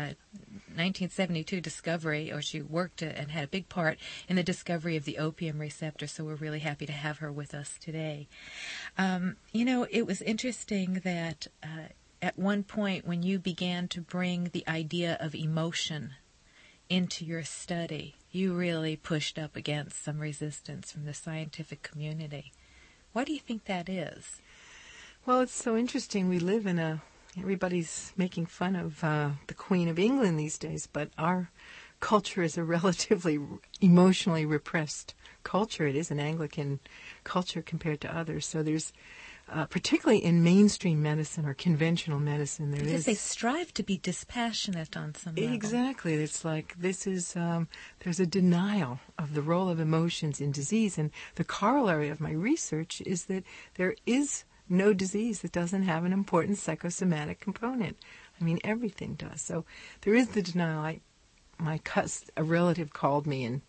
1972 0.76 1.62
discovery, 1.62 2.32
or 2.32 2.42
she 2.42 2.62
worked 2.62 3.02
and 3.02 3.32
had 3.32 3.44
a 3.44 3.48
big 3.48 3.70
part 3.70 3.98
in 4.28 4.36
the 4.36 4.44
discovery 4.44 4.98
of 4.98 5.06
the 5.06 5.18
opium 5.18 5.60
receptor. 5.60 6.08
So 6.08 6.24
we're 6.24 6.36
really 6.36 6.60
happy 6.60 6.86
to 6.86 6.92
have 6.94 7.20
her 7.20 7.32
with 7.32 7.54
us 7.54 7.78
today. 7.80 8.28
Um, 8.98 9.38
you 9.52 9.66
know, 9.66 9.88
it 9.90 10.06
was 10.06 10.22
interesting 10.22 11.02
that 11.04 11.48
uh, 11.64 11.90
at 12.22 12.40
one 12.40 12.64
point 12.64 13.06
when 13.06 13.22
you 13.22 13.38
began 13.38 13.88
to 13.90 14.02
bring 14.02 14.50
the 14.54 14.68
idea 14.68 15.18
of 15.20 15.36
emotion 15.36 16.14
into 16.90 17.26
your 17.26 17.44
study, 17.44 18.16
you 18.32 18.54
really 18.54 18.96
pushed 18.96 19.38
up 19.38 19.56
against 19.56 20.04
some 20.04 20.20
resistance 20.20 20.92
from 20.92 21.06
the 21.06 21.14
scientific 21.14 21.82
community. 21.82 22.52
Why 23.14 23.24
do 23.24 23.34
you 23.34 23.40
think 23.40 23.66
that 23.66 23.90
is? 23.90 24.42
Well, 25.26 25.42
it's 25.42 25.56
so 25.56 25.78
interesting. 25.78 26.28
We 26.28 26.40
live 26.40 26.66
in 26.66 26.80
a. 26.80 27.02
Everybody's 27.38 28.14
making 28.16 28.46
fun 28.46 28.76
of 28.76 29.04
uh, 29.04 29.32
the 29.48 29.56
Queen 29.56 29.88
of 29.88 29.98
England 29.98 30.40
these 30.40 30.60
days, 30.60 30.88
but 30.92 31.10
our 31.18 31.50
culture 32.00 32.44
is 32.44 32.58
a 32.58 32.64
relatively 32.78 33.40
emotionally 33.82 34.46
repressed 34.46 35.16
culture. 35.44 35.88
It 35.88 35.96
is 35.96 36.12
an 36.12 36.20
Anglican 36.20 36.80
culture 37.24 37.62
compared 37.62 38.02
to 38.02 38.16
others. 38.16 38.46
So 38.46 38.62
there's, 38.62 38.94
uh, 39.52 39.66
particularly 39.66 40.24
in 40.24 40.44
mainstream 40.44 41.02
medicine 41.02 41.46
or 41.46 41.54
conventional 41.54 42.20
medicine, 42.20 42.72
there 42.72 42.80
Because 42.80 43.02
is 43.02 43.06
they 43.06 43.14
strive 43.14 43.74
to 43.74 43.84
be 43.84 43.98
dispassionate 43.98 44.96
on 44.96 45.14
some 45.16 45.36
level. 45.36 45.54
Exactly. 45.54 46.16
It's 46.16 46.46
like 46.46 46.76
this 46.80 47.06
is 47.06 47.36
um, 47.36 47.68
there's 48.00 48.20
a 48.20 48.26
denial 48.26 49.00
of 49.20 49.34
the 49.34 49.42
role 49.42 49.70
of 49.70 49.80
emotions 49.80 50.40
in 50.40 50.52
disease, 50.52 50.98
and 50.98 51.12
the 51.36 51.44
corollary 51.44 52.10
of 52.10 52.22
my 52.22 52.32
research 52.32 53.02
is 53.06 53.26
that 53.26 53.44
there 53.76 53.96
is 54.06 54.46
no 54.70 54.94
disease 54.94 55.42
that 55.42 55.52
doesn't 55.52 55.84
have 55.84 56.06
an 56.06 56.14
important 56.14 56.58
psychosomatic 56.58 57.40
component. 57.40 57.98
I 58.40 58.44
mean, 58.44 58.60
everything 58.64 59.16
does. 59.16 59.42
So 59.42 59.66
there 60.02 60.16
is 60.16 60.30
the 60.30 60.42
denial. 60.42 60.80
I, 60.80 61.02
my 61.60 61.80
cus- 61.80 62.32
a 62.36 62.44
relative 62.44 62.94
called 62.94 63.28
me 63.28 63.44
and 63.44 63.62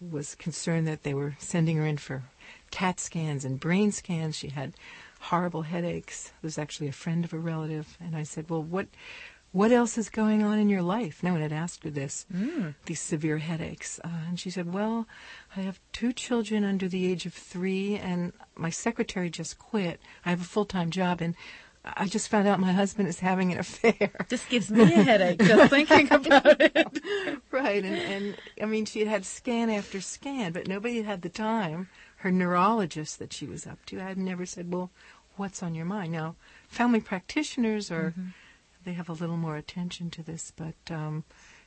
was 0.00 0.34
concerned 0.34 0.86
that 0.86 1.02
they 1.02 1.14
were 1.14 1.36
sending 1.38 1.76
her 1.76 1.86
in 1.86 1.96
for 1.96 2.24
CAT 2.70 2.98
scans 3.00 3.44
and 3.44 3.60
brain 3.60 3.92
scans. 3.92 4.36
She 4.36 4.48
had 4.48 4.74
horrible 5.20 5.62
headaches. 5.62 6.32
It 6.42 6.46
was 6.46 6.58
actually 6.58 6.88
a 6.88 6.92
friend 6.92 7.24
of 7.24 7.32
a 7.32 7.38
relative, 7.38 7.96
and 8.00 8.14
I 8.16 8.22
said, 8.24 8.50
"Well, 8.50 8.62
what 8.62 8.86
what 9.52 9.70
else 9.70 9.96
is 9.96 10.10
going 10.10 10.42
on 10.42 10.58
in 10.58 10.68
your 10.68 10.82
life? 10.82 11.22
No 11.22 11.30
one 11.32 11.40
had 11.40 11.52
asked 11.52 11.84
her 11.84 11.90
this, 11.90 12.26
Mm. 12.34 12.74
these 12.86 12.98
severe 12.98 13.38
headaches. 13.38 14.00
Uh, 14.02 14.08
and 14.28 14.40
she 14.40 14.50
said, 14.50 14.72
well, 14.74 15.06
I 15.56 15.60
have 15.60 15.78
two 15.92 16.12
children 16.12 16.64
under 16.64 16.88
the 16.88 17.06
age 17.06 17.24
of 17.24 17.34
three, 17.34 17.94
and 17.94 18.32
my 18.56 18.70
secretary 18.70 19.30
just 19.30 19.60
quit. 19.60 20.00
I 20.26 20.30
have 20.30 20.40
a 20.40 20.44
full-time 20.44 20.90
job, 20.90 21.20
and 21.20 21.36
I 21.84 22.06
just 22.08 22.28
found 22.28 22.48
out 22.48 22.58
my 22.58 22.72
husband 22.72 23.06
is 23.08 23.20
having 23.20 23.52
an 23.52 23.58
affair. 23.64 24.10
This 24.28 24.44
gives 24.46 24.72
me 24.72 24.82
a 24.82 24.86
headache 25.04 25.38
just 25.38 25.70
thinking 25.70 26.12
about 26.12 26.60
it. 26.60 27.00
right, 27.52 27.84
and, 27.84 27.96
and 27.96 28.36
I 28.60 28.64
mean, 28.64 28.86
she 28.86 28.98
had 29.00 29.08
had 29.08 29.24
scan 29.24 29.70
after 29.70 30.00
scan, 30.00 30.50
but 30.50 30.66
nobody 30.66 31.00
had 31.02 31.22
the 31.22 31.28
time. 31.28 31.88
Her 32.24 32.30
neurologist 32.30 33.18
that 33.18 33.34
she 33.34 33.44
was 33.44 33.66
up 33.66 33.84
to 33.84 34.00
I 34.00 34.04
had 34.04 34.16
never 34.16 34.46
said, 34.46 34.72
well, 34.72 34.90
what's 35.36 35.62
on 35.62 35.74
your 35.74 35.84
mind? 35.84 36.10
Now, 36.12 36.36
family 36.68 37.00
practitioners 37.00 37.90
are, 37.90 38.14
they 38.82 38.94
have 38.94 39.10
a 39.10 39.12
little 39.12 39.36
more 39.36 39.56
attention 39.56 40.08
to 40.08 40.22
this, 40.22 40.50
but 40.56 40.74
um, 40.88 41.24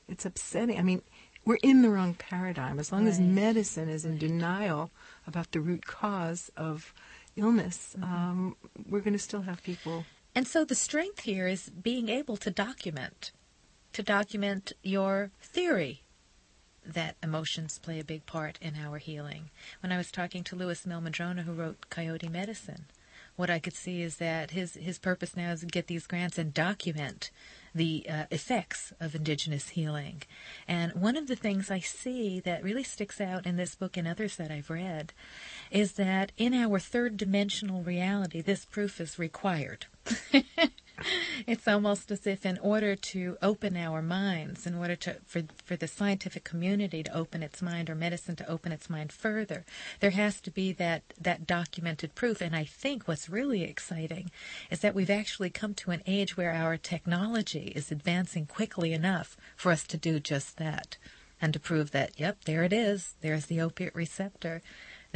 it's 0.07 0.25
upsetting. 0.25 0.79
I 0.79 0.81
mean, 0.81 1.03
we're 1.45 1.59
in 1.61 1.83
the 1.83 1.91
wrong 1.91 2.15
paradigm. 2.15 2.79
As 2.79 2.91
long 2.91 3.07
as 3.07 3.19
medicine 3.19 3.87
is 3.87 4.03
in 4.03 4.17
denial 4.17 4.89
about 5.27 5.51
the 5.51 5.61
root 5.61 5.85
cause 5.85 6.51
of 6.57 6.91
illness, 7.35 7.95
um, 8.01 8.55
we're 8.89 9.01
going 9.01 9.13
to 9.13 9.19
still 9.19 9.43
have 9.43 9.61
people. 9.61 10.05
And 10.33 10.47
so 10.47 10.65
the 10.65 10.73
strength 10.73 11.19
here 11.19 11.45
is 11.45 11.69
being 11.69 12.09
able 12.09 12.35
to 12.37 12.49
document, 12.49 13.31
to 13.93 14.01
document 14.01 14.73
your 14.81 15.29
theory 15.39 16.01
that 16.93 17.15
emotions 17.21 17.79
play 17.79 17.99
a 17.99 18.03
big 18.03 18.25
part 18.25 18.57
in 18.61 18.75
our 18.75 18.97
healing. 18.97 19.49
When 19.81 19.91
I 19.91 19.97
was 19.97 20.11
talking 20.11 20.43
to 20.45 20.55
Lewis 20.55 20.85
Mehl-Madrona, 20.85 21.43
who 21.43 21.53
wrote 21.53 21.89
Coyote 21.89 22.29
Medicine, 22.29 22.85
what 23.35 23.49
I 23.49 23.59
could 23.59 23.75
see 23.75 24.01
is 24.01 24.17
that 24.17 24.51
his 24.51 24.73
his 24.73 24.97
purpose 24.97 25.37
now 25.37 25.51
is 25.51 25.61
to 25.61 25.67
get 25.67 25.87
these 25.87 26.07
grants 26.07 26.39
and 26.39 26.53
document 26.53 27.29
the 27.73 28.05
uh, 28.09 28.25
effects 28.31 28.91
of 28.99 29.13
indigenous 29.13 29.69
healing. 29.69 30.23
And 30.67 30.93
one 30.93 31.15
of 31.15 31.27
the 31.27 31.35
things 31.35 31.69
I 31.69 31.79
see 31.79 32.39
that 32.39 32.63
really 32.63 32.83
sticks 32.83 33.21
out 33.21 33.45
in 33.45 33.55
this 33.55 33.75
book 33.75 33.95
and 33.95 34.07
others 34.07 34.35
that 34.37 34.49
I've 34.49 34.71
read 34.71 35.13
is 35.69 35.93
that 35.93 36.31
in 36.37 36.55
our 36.55 36.79
third 36.79 37.17
dimensional 37.17 37.83
reality, 37.83 38.41
this 38.41 38.65
proof 38.65 38.99
is 38.99 39.19
required. 39.19 39.85
it's 41.45 41.67
almost 41.67 42.11
as 42.11 42.25
if 42.25 42.45
in 42.45 42.57
order 42.59 42.95
to 42.95 43.37
open 43.41 43.77
our 43.77 44.01
minds, 44.01 44.65
in 44.65 44.75
order 44.75 44.95
to 44.95 45.17
for 45.25 45.43
for 45.63 45.75
the 45.75 45.87
scientific 45.87 46.43
community 46.43 47.03
to 47.03 47.15
open 47.15 47.43
its 47.43 47.61
mind 47.61 47.89
or 47.89 47.95
medicine 47.95 48.35
to 48.37 48.49
open 48.49 48.71
its 48.71 48.89
mind 48.89 49.11
further, 49.11 49.65
there 49.99 50.11
has 50.11 50.41
to 50.41 50.51
be 50.51 50.71
that 50.73 51.03
that 51.19 51.45
documented 51.47 52.15
proof. 52.15 52.41
And 52.41 52.55
I 52.55 52.63
think 52.63 53.07
what's 53.07 53.29
really 53.29 53.63
exciting 53.63 54.31
is 54.71 54.79
that 54.79 54.95
we've 54.95 55.09
actually 55.09 55.49
come 55.49 55.73
to 55.75 55.91
an 55.91 56.03
age 56.05 56.37
where 56.37 56.51
our 56.51 56.77
technology 56.77 57.71
is 57.75 57.91
advancing 57.91 58.45
quickly 58.45 58.93
enough 58.93 59.37
for 59.55 59.71
us 59.71 59.85
to 59.87 59.97
do 59.97 60.19
just 60.19 60.57
that. 60.57 60.97
And 61.39 61.53
to 61.53 61.59
prove 61.59 61.91
that, 61.91 62.19
yep, 62.19 62.45
there 62.45 62.63
it 62.63 62.73
is. 62.73 63.13
There's 63.21 63.45
the 63.45 63.61
opiate 63.61 63.93
receptor. 63.93 64.63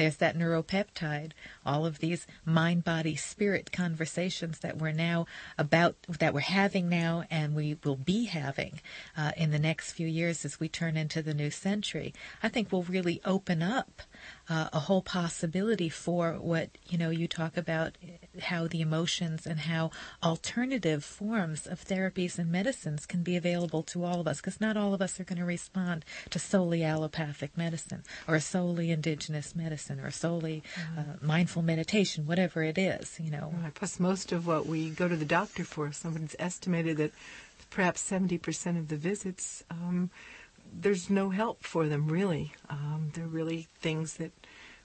There's 0.02 0.16
that 0.16 0.36
neuropeptide. 0.36 1.34
All 1.64 1.86
of 1.86 2.00
these 2.00 2.26
mind, 2.44 2.84
body, 2.84 3.16
spirit 3.16 3.72
conversations 3.72 4.58
that 4.62 4.80
we're 4.80 4.94
now 4.94 5.28
about, 5.60 5.96
that 6.18 6.34
we're 6.34 6.40
having 6.40 6.90
now, 6.90 7.26
and 7.30 7.54
we 7.54 7.78
will 7.84 7.98
be 7.98 8.26
having 8.26 8.82
uh, 9.16 9.34
in 9.38 9.52
the 9.52 9.60
next 9.60 9.92
few 9.92 10.08
years 10.08 10.44
as 10.44 10.60
we 10.60 10.68
turn 10.68 10.98
into 10.98 11.22
the 11.22 11.36
new 11.36 11.52
century, 11.52 12.16
I 12.42 12.50
think 12.50 12.72
will 12.72 12.82
really 12.82 13.22
open 13.26 13.62
up 13.62 14.02
uh, 14.50 14.70
a 14.74 14.80
whole 14.80 15.02
possibility 15.02 15.90
for 15.90 16.34
what 16.34 16.70
you 16.88 16.98
know. 16.98 17.10
You 17.10 17.28
talk 17.28 17.58
about 17.58 17.98
how 18.42 18.68
the 18.68 18.82
emotions 18.82 19.46
and 19.46 19.62
how 19.62 19.92
alternative 20.24 21.04
forms 21.04 21.68
of 21.68 21.84
therapies 21.84 22.38
and 22.38 22.52
medicines 22.52 23.06
can 23.06 23.24
be 23.24 23.36
available 23.36 23.84
to 23.84 24.04
all 24.04 24.20
of 24.20 24.28
us, 24.28 24.38
because 24.38 24.62
not 24.62 24.78
all 24.78 24.94
of 24.94 25.02
us 25.02 25.20
are 25.20 25.24
going 25.24 25.40
to 25.40 25.46
respond 25.46 26.06
to 26.30 26.40
solely 26.40 26.84
allopathic 26.84 27.58
medicine 27.58 28.04
or 28.28 28.40
solely 28.40 28.92
indigenous 28.92 29.56
medicine 29.56 30.00
or 30.00 30.12
solely 30.12 30.64
uh, 30.98 31.18
mindful 31.22 31.62
meditation, 31.62 32.26
whatever 32.26 32.64
it 32.64 32.78
is. 32.78 33.20
You 33.20 33.32
know, 33.32 33.54
Right. 33.62 33.74
Plus, 33.74 34.00
most 34.00 34.32
of 34.32 34.48
what 34.48 34.66
we 34.66 34.90
go 34.90 35.08
to 35.08 35.16
the 35.16 35.26
doctor 35.26 35.64
for, 35.64 35.92
someone's 35.92 36.36
estimated 36.40 36.98
that 36.98 37.12
perhaps 37.70 38.02
70% 38.10 38.78
of 38.78 38.88
the 38.88 38.98
visits, 38.98 39.64
um, 39.70 40.10
there's 40.74 41.10
no 41.10 41.30
help 41.30 41.64
for 41.64 41.88
them, 41.88 42.08
really. 42.08 42.54
Um, 42.70 43.12
they're 43.14 43.26
really 43.26 43.68
things 43.80 44.16
that 44.16 44.32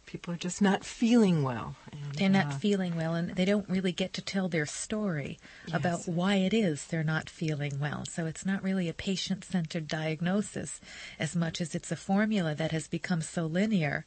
people 0.06 0.32
are 0.32 0.38
just 0.38 0.62
not 0.62 0.84
feeling 0.84 1.42
well. 1.42 1.74
And, 1.92 2.14
they're 2.14 2.28
not 2.28 2.46
uh, 2.46 2.58
feeling 2.58 2.96
well 2.96 3.14
and 3.14 3.30
they 3.30 3.44
don't 3.44 3.68
really 3.68 3.92
get 3.92 4.12
to 4.14 4.22
tell 4.22 4.48
their 4.48 4.64
story 4.64 5.38
about 5.72 6.06
why 6.06 6.36
it 6.36 6.54
is 6.54 6.86
they're 6.86 7.02
not 7.02 7.28
feeling 7.28 7.78
well. 7.80 8.04
So 8.08 8.24
it's 8.26 8.46
not 8.46 8.62
really 8.62 8.88
a 8.88 8.94
patient 8.94 9.44
centered 9.44 9.88
diagnosis 9.88 10.80
as 11.18 11.34
much 11.36 11.60
as 11.60 11.74
it's 11.74 11.92
a 11.92 11.96
formula 11.96 12.54
that 12.54 12.70
has 12.70 12.88
become 12.88 13.20
so 13.20 13.46
linear. 13.46 14.06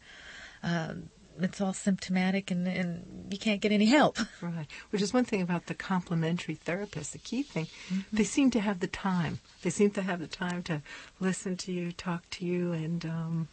Um, 0.63 1.09
it's 1.43 1.61
all 1.61 1.73
symptomatic 1.73 2.51
and, 2.51 2.67
and 2.67 3.27
you 3.31 3.37
can't 3.37 3.61
get 3.61 3.71
any 3.71 3.85
help. 3.85 4.17
Right. 4.41 4.67
Which 4.89 5.01
is 5.01 5.13
one 5.13 5.25
thing 5.25 5.41
about 5.41 5.65
the 5.67 5.73
complementary 5.73 6.55
therapists. 6.55 7.11
The 7.11 7.17
key 7.19 7.43
thing, 7.43 7.67
Mm-hmm. 7.89 8.15
they 8.17 8.23
seem 8.23 8.51
to 8.51 8.59
have 8.59 8.79
the 8.79 8.87
time. 8.87 9.39
They 9.61 9.69
seem 9.69 9.91
to 9.91 10.01
have 10.01 10.19
the 10.19 10.27
time 10.27 10.63
to 10.63 10.81
listen 11.19 11.57
to 11.57 11.71
you, 11.71 11.91
talk 11.91 12.29
to 12.31 12.45
you, 12.45 12.71
and, 12.73 13.05
um, 13.05 13.47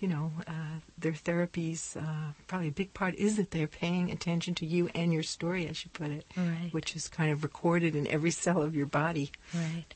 you 0.00 0.08
know, 0.08 0.32
uh, 0.46 0.52
their 0.98 1.12
therapies, 1.12 1.96
uh, 1.96 2.32
probably 2.46 2.68
a 2.68 2.72
big 2.72 2.92
part 2.94 3.14
is 3.14 3.36
that 3.36 3.50
they're 3.52 3.66
paying 3.66 4.10
attention 4.10 4.54
to 4.56 4.66
you 4.66 4.90
and 4.94 5.12
your 5.12 5.22
story, 5.22 5.66
as 5.66 5.84
you 5.84 5.90
put 5.92 6.10
it, 6.10 6.24
Right. 6.36 6.68
which 6.72 6.94
is 6.96 7.08
kind 7.08 7.30
of 7.32 7.42
recorded 7.42 7.94
in 7.96 8.06
every 8.08 8.30
cell 8.30 8.62
of 8.62 8.74
your 8.76 8.86
body. 8.86 9.30
Right. 9.54 9.86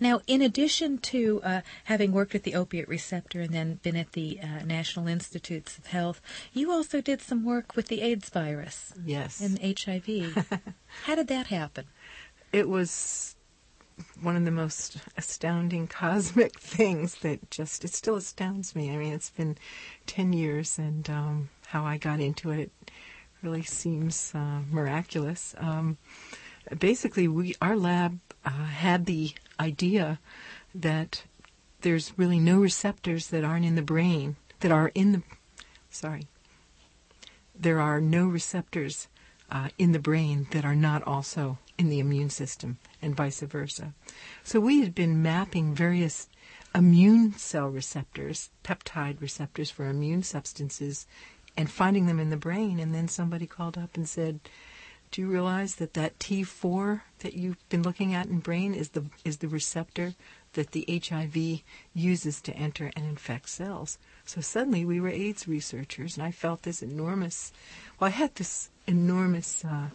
Now, 0.00 0.20
in 0.26 0.42
addition 0.42 0.98
to 0.98 1.40
uh, 1.42 1.60
having 1.84 2.12
worked 2.12 2.34
at 2.34 2.42
the 2.44 2.54
opiate 2.54 2.88
receptor 2.88 3.40
and 3.40 3.52
then 3.52 3.80
been 3.82 3.96
at 3.96 4.12
the 4.12 4.40
uh, 4.42 4.64
National 4.64 5.08
Institutes 5.08 5.78
of 5.78 5.86
Health, 5.86 6.20
you 6.52 6.70
also 6.70 7.00
did 7.00 7.20
some 7.22 7.44
work 7.44 7.74
with 7.76 7.88
the 7.88 8.02
AIDS 8.02 8.28
virus 8.28 8.92
Yes. 9.04 9.40
and 9.40 9.58
HIV. 9.60 10.06
How 11.04 11.14
did 11.14 11.28
that 11.28 11.46
happen? 11.48 11.84
it 12.52 12.68
was 12.68 13.35
one 14.20 14.36
of 14.36 14.44
the 14.44 14.50
most 14.50 14.98
astounding 15.16 15.86
cosmic 15.88 16.58
things 16.58 17.16
that 17.16 17.50
just 17.50 17.84
it 17.84 17.92
still 17.94 18.16
astounds 18.16 18.74
me. 18.74 18.90
I 18.90 18.96
mean, 18.96 19.12
it's 19.12 19.30
been 19.30 19.56
ten 20.06 20.32
years, 20.32 20.78
and 20.78 21.08
um, 21.10 21.48
how 21.66 21.84
I 21.84 21.96
got 21.96 22.20
into 22.20 22.50
it, 22.50 22.70
it 22.86 22.92
really 23.42 23.62
seems 23.62 24.32
uh, 24.34 24.60
miraculous. 24.70 25.54
Um, 25.58 25.98
basically, 26.78 27.28
we 27.28 27.54
our 27.60 27.76
lab 27.76 28.18
uh, 28.44 28.50
had 28.50 29.06
the 29.06 29.32
idea 29.58 30.18
that 30.74 31.22
there's 31.80 32.12
really 32.16 32.38
no 32.38 32.58
receptors 32.58 33.28
that 33.28 33.44
aren't 33.44 33.64
in 33.64 33.74
the 33.74 33.82
brain 33.82 34.36
that 34.60 34.72
are 34.72 34.90
in 34.94 35.12
the 35.12 35.22
sorry 35.90 36.26
there 37.58 37.80
are 37.80 38.00
no 38.00 38.26
receptors 38.26 39.08
uh, 39.50 39.68
in 39.78 39.92
the 39.92 39.98
brain 39.98 40.46
that 40.50 40.64
are 40.64 40.74
not 40.74 41.02
also 41.04 41.58
in 41.78 41.88
the 41.88 42.00
immune 42.00 42.30
system, 42.30 42.78
and 43.02 43.16
vice 43.16 43.40
versa. 43.40 43.92
So 44.44 44.60
we 44.60 44.80
had 44.80 44.94
been 44.94 45.22
mapping 45.22 45.74
various 45.74 46.28
immune 46.74 47.32
cell 47.36 47.68
receptors, 47.68 48.50
peptide 48.62 49.20
receptors 49.20 49.70
for 49.70 49.88
immune 49.88 50.22
substances, 50.22 51.06
and 51.56 51.70
finding 51.70 52.06
them 52.06 52.20
in 52.20 52.30
the 52.30 52.36
brain. 52.36 52.78
And 52.78 52.94
then 52.94 53.08
somebody 53.08 53.46
called 53.46 53.78
up 53.78 53.96
and 53.96 54.08
said, 54.08 54.40
"Do 55.10 55.22
you 55.22 55.28
realize 55.28 55.76
that 55.76 55.94
that 55.94 56.18
T4 56.18 57.02
that 57.20 57.34
you've 57.34 57.68
been 57.68 57.82
looking 57.82 58.14
at 58.14 58.26
in 58.26 58.40
brain 58.40 58.74
is 58.74 58.90
the 58.90 59.04
is 59.24 59.38
the 59.38 59.48
receptor 59.48 60.14
that 60.52 60.72
the 60.72 60.84
HIV 60.88 61.62
uses 61.94 62.40
to 62.42 62.56
enter 62.56 62.90
and 62.94 63.06
infect 63.06 63.48
cells?" 63.48 63.98
So 64.24 64.40
suddenly 64.40 64.84
we 64.84 65.00
were 65.00 65.08
AIDS 65.08 65.48
researchers, 65.48 66.16
and 66.16 66.26
I 66.26 66.30
felt 66.30 66.62
this 66.62 66.82
enormous. 66.82 67.52
Well, 67.98 68.08
I 68.08 68.12
had 68.12 68.34
this 68.34 68.70
enormous 68.86 69.64
uh, 69.64 69.88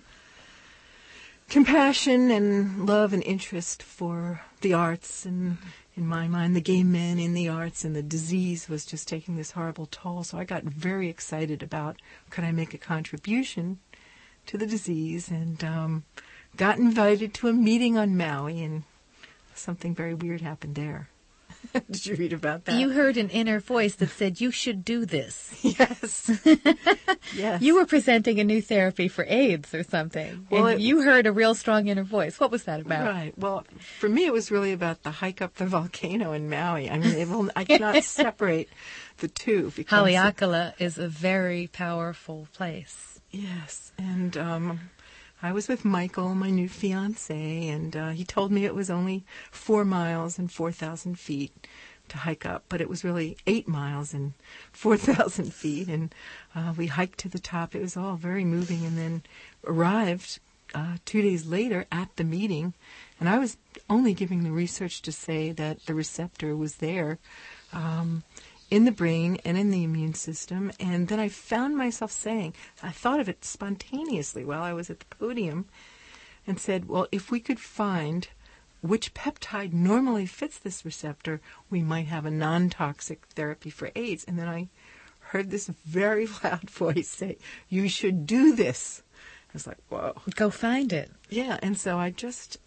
compassion 1.51 2.31
and 2.31 2.85
love 2.87 3.11
and 3.11 3.21
interest 3.23 3.83
for 3.83 4.41
the 4.61 4.73
arts. 4.73 5.25
And 5.25 5.57
in 5.97 6.07
my 6.07 6.25
mind 6.25 6.55
the 6.55 6.61
gay 6.61 6.81
men 6.81 7.19
in 7.19 7.33
the 7.33 7.49
arts 7.49 7.83
and 7.83 7.93
the 7.93 8.01
disease 8.01 8.69
was 8.69 8.85
just 8.85 9.05
taking 9.07 9.35
this 9.35 9.51
horrible 9.51 9.85
toll. 9.91 10.23
So 10.23 10.37
i 10.37 10.45
got 10.45 10.63
very 10.63 11.09
excited 11.09 11.61
about 11.61 12.01
could 12.29 12.45
i 12.45 12.53
make 12.53 12.73
a 12.73 12.77
contribution 12.77 13.79
to 14.47 14.57
the 14.57 14.65
disease? 14.65 15.29
And 15.29 15.61
um, 15.63 16.05
got 16.55 16.77
invited 16.77 17.33
to 17.35 17.49
a 17.49 17.53
meeting 17.53 17.97
on 17.97 18.15
maui 18.15 18.63
and 18.63 18.83
something 19.53 19.93
very 19.93 20.13
weird 20.13 20.39
happened 20.39 20.75
there 20.75 21.10
did 21.91 22.05
you 22.05 22.15
read 22.15 22.33
about 22.33 22.65
that 22.65 22.79
You 22.79 22.89
heard 22.89 23.17
an 23.17 23.29
inner 23.29 23.59
voice 23.59 23.95
that 23.95 24.09
said, 24.09 24.41
You 24.41 24.51
should 24.51 24.83
do 24.83 25.05
this. 25.05 25.53
yes 25.63 26.31
yes 27.35 27.61
You 27.61 27.75
were 27.75 27.85
presenting 27.85 28.39
a 28.39 28.43
new 28.43 28.61
therapy 28.61 29.07
for 29.07 29.25
AIDS 29.27 29.73
or 29.73 29.83
something. 29.83 30.47
Well, 30.49 30.67
and 30.67 30.79
it- 30.79 30.83
you 30.83 31.01
heard 31.03 31.27
a 31.27 31.31
real 31.31 31.55
strong 31.55 31.87
inner 31.87 32.03
voice. 32.03 32.39
What 32.39 32.51
was 32.51 32.63
that 32.63 32.81
about? 32.81 33.05
Right. 33.05 33.33
Well, 33.37 33.65
for 33.99 34.09
me, 34.09 34.25
it 34.25 34.33
was 34.33 34.51
really 34.51 34.71
about 34.73 35.03
the 35.03 35.11
hike 35.11 35.41
up 35.41 35.55
the 35.55 35.65
volcano 35.65 36.31
in 36.33 36.49
Maui. 36.49 36.89
I 36.89 36.97
mean, 36.97 37.13
it 37.13 37.27
will, 37.29 37.49
I 37.55 37.63
cannot 37.63 38.03
separate 38.03 38.69
the 39.17 39.27
two 39.27 39.71
because 39.75 40.07
Haleakala 40.07 40.73
is 40.79 40.97
a 40.97 41.07
very 41.07 41.67
powerful 41.67 42.47
place. 42.53 43.19
Yes, 43.31 43.91
and 43.97 44.35
um, 44.35 44.79
I 45.43 45.51
was 45.51 45.67
with 45.67 45.83
Michael, 45.83 46.35
my 46.35 46.51
new 46.51 46.69
fiance, 46.69 47.67
and 47.67 47.97
uh, 47.97 48.09
he 48.09 48.23
told 48.23 48.51
me 48.51 48.63
it 48.63 48.75
was 48.75 48.91
only 48.91 49.23
four 49.49 49.83
miles 49.83 50.37
and 50.37 50.51
4,000 50.51 51.17
feet 51.17 51.67
to 52.09 52.17
hike 52.17 52.45
up, 52.45 52.65
but 52.69 52.79
it 52.79 52.89
was 52.89 53.03
really 53.03 53.37
eight 53.47 53.67
miles 53.67 54.13
and 54.13 54.33
4,000 54.71 55.51
feet. 55.53 55.87
And 55.87 56.13
uh, 56.53 56.73
we 56.77 56.87
hiked 56.87 57.19
to 57.19 57.29
the 57.29 57.39
top. 57.39 57.73
It 57.73 57.81
was 57.81 57.97
all 57.97 58.17
very 58.17 58.45
moving, 58.45 58.85
and 58.85 58.97
then 58.97 59.23
arrived 59.65 60.39
uh, 60.75 60.97
two 61.05 61.23
days 61.23 61.45
later 61.47 61.85
at 61.91 62.15
the 62.17 62.23
meeting. 62.23 62.75
And 63.19 63.27
I 63.27 63.39
was 63.39 63.57
only 63.89 64.13
giving 64.13 64.43
the 64.43 64.51
research 64.51 65.01
to 65.03 65.11
say 65.11 65.51
that 65.53 65.85
the 65.85 65.95
receptor 65.95 66.55
was 66.55 66.75
there. 66.75 67.17
Um, 67.73 68.23
in 68.71 68.85
the 68.85 68.91
brain 68.91 69.37
and 69.43 69.57
in 69.57 69.69
the 69.69 69.83
immune 69.83 70.13
system. 70.15 70.71
And 70.79 71.09
then 71.09 71.19
I 71.19 71.27
found 71.27 71.77
myself 71.77 72.11
saying, 72.11 72.55
I 72.81 72.89
thought 72.89 73.19
of 73.19 73.29
it 73.29 73.45
spontaneously 73.45 74.45
while 74.45 74.63
I 74.63 74.73
was 74.73 74.89
at 74.89 75.01
the 75.01 75.15
podium 75.17 75.65
and 76.47 76.59
said, 76.59 76.87
well, 76.87 77.07
if 77.11 77.29
we 77.29 77.41
could 77.41 77.59
find 77.59 78.29
which 78.81 79.13
peptide 79.13 79.73
normally 79.73 80.25
fits 80.25 80.57
this 80.57 80.83
receptor, 80.83 81.39
we 81.69 81.83
might 81.83 82.07
have 82.07 82.25
a 82.25 82.31
non 82.31 82.69
toxic 82.69 83.25
therapy 83.27 83.69
for 83.69 83.91
AIDS. 83.95 84.23
And 84.23 84.39
then 84.39 84.47
I 84.47 84.69
heard 85.19 85.51
this 85.51 85.67
very 85.85 86.27
loud 86.43 86.69
voice 86.69 87.07
say, 87.07 87.37
You 87.69 87.87
should 87.87 88.25
do 88.25 88.55
this. 88.55 89.03
I 89.49 89.53
was 89.53 89.67
like, 89.67 89.77
Whoa. 89.89 90.15
Go 90.35 90.49
find 90.49 90.91
it. 90.91 91.11
Yeah. 91.29 91.59
And 91.61 91.77
so 91.77 91.99
I 91.99 92.09
just, 92.09 92.57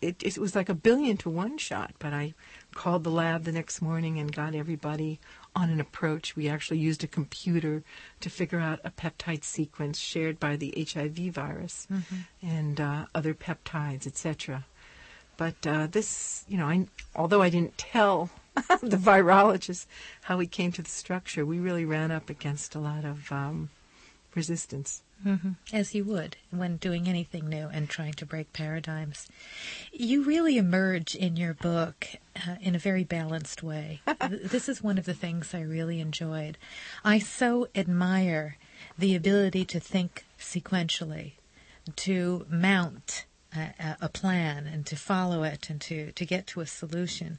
it, 0.00 0.22
it 0.22 0.38
was 0.38 0.54
like 0.54 0.68
a 0.68 0.74
billion 0.74 1.16
to 1.18 1.30
one 1.30 1.56
shot, 1.58 1.92
but 1.98 2.12
I 2.12 2.34
called 2.74 3.04
the 3.04 3.10
lab 3.10 3.44
the 3.44 3.52
next 3.52 3.80
morning 3.80 4.18
and 4.18 4.34
got 4.34 4.54
everybody 4.54 5.18
on 5.56 5.70
an 5.70 5.80
approach. 5.80 6.36
We 6.36 6.48
actually 6.48 6.78
used 6.78 7.04
a 7.04 7.06
computer 7.06 7.82
to 8.20 8.28
figure 8.30 8.58
out 8.60 8.80
a 8.84 8.90
peptide 8.90 9.44
sequence 9.44 9.98
shared 9.98 10.38
by 10.40 10.56
the 10.56 10.74
HIV 10.92 11.32
virus 11.32 11.86
Mm-hmm. 11.92 12.16
and 12.46 12.80
uh, 12.80 13.06
other 13.14 13.34
peptides, 13.34 14.06
etc. 14.06 14.64
But 15.36 15.66
uh, 15.66 15.86
this, 15.90 16.44
you 16.48 16.58
know, 16.58 16.66
I, 16.66 16.86
although 17.16 17.42
I 17.42 17.50
didn't 17.50 17.78
tell 17.78 18.30
the 18.82 18.96
virologist 18.96 19.86
how 20.22 20.36
we 20.38 20.46
came 20.46 20.72
to 20.72 20.82
the 20.82 20.90
structure, 20.90 21.44
we 21.46 21.58
really 21.58 21.84
ran 21.84 22.10
up 22.10 22.30
against 22.30 22.74
a 22.74 22.80
lot 22.80 23.04
of 23.04 23.30
um, 23.32 23.70
resistance. 24.34 25.02
Hmm 25.24 25.52
As 25.72 25.94
you 25.94 26.04
would 26.04 26.36
when 26.50 26.76
doing 26.76 27.08
anything 27.08 27.48
new 27.48 27.68
and 27.72 27.88
trying 27.88 28.12
to 28.14 28.26
break 28.26 28.52
paradigms. 28.52 29.26
You 29.90 30.22
really 30.22 30.58
emerge 30.58 31.14
in 31.14 31.36
your 31.36 31.54
book 31.54 32.06
uh, 32.36 32.56
in 32.60 32.74
a 32.74 32.78
very 32.78 33.04
balanced 33.04 33.62
way. 33.62 34.02
This 34.28 34.68
is 34.68 34.82
one 34.82 34.98
of 34.98 35.06
the 35.06 35.14
things 35.14 35.54
I 35.54 35.60
really 35.60 35.98
enjoyed. 36.00 36.58
I 37.04 37.18
so 37.18 37.68
admire 37.74 38.58
the 38.98 39.14
ability 39.14 39.64
to 39.66 39.80
think 39.80 40.24
sequentially, 40.38 41.32
to 41.96 42.46
mount 42.50 43.24
a, 43.56 43.96
a 44.02 44.08
plan 44.08 44.66
and 44.66 44.84
to 44.86 44.96
follow 44.96 45.42
it 45.42 45.70
and 45.70 45.80
to, 45.82 46.12
to 46.12 46.24
get 46.24 46.46
to 46.48 46.60
a 46.60 46.66
solution 46.66 47.38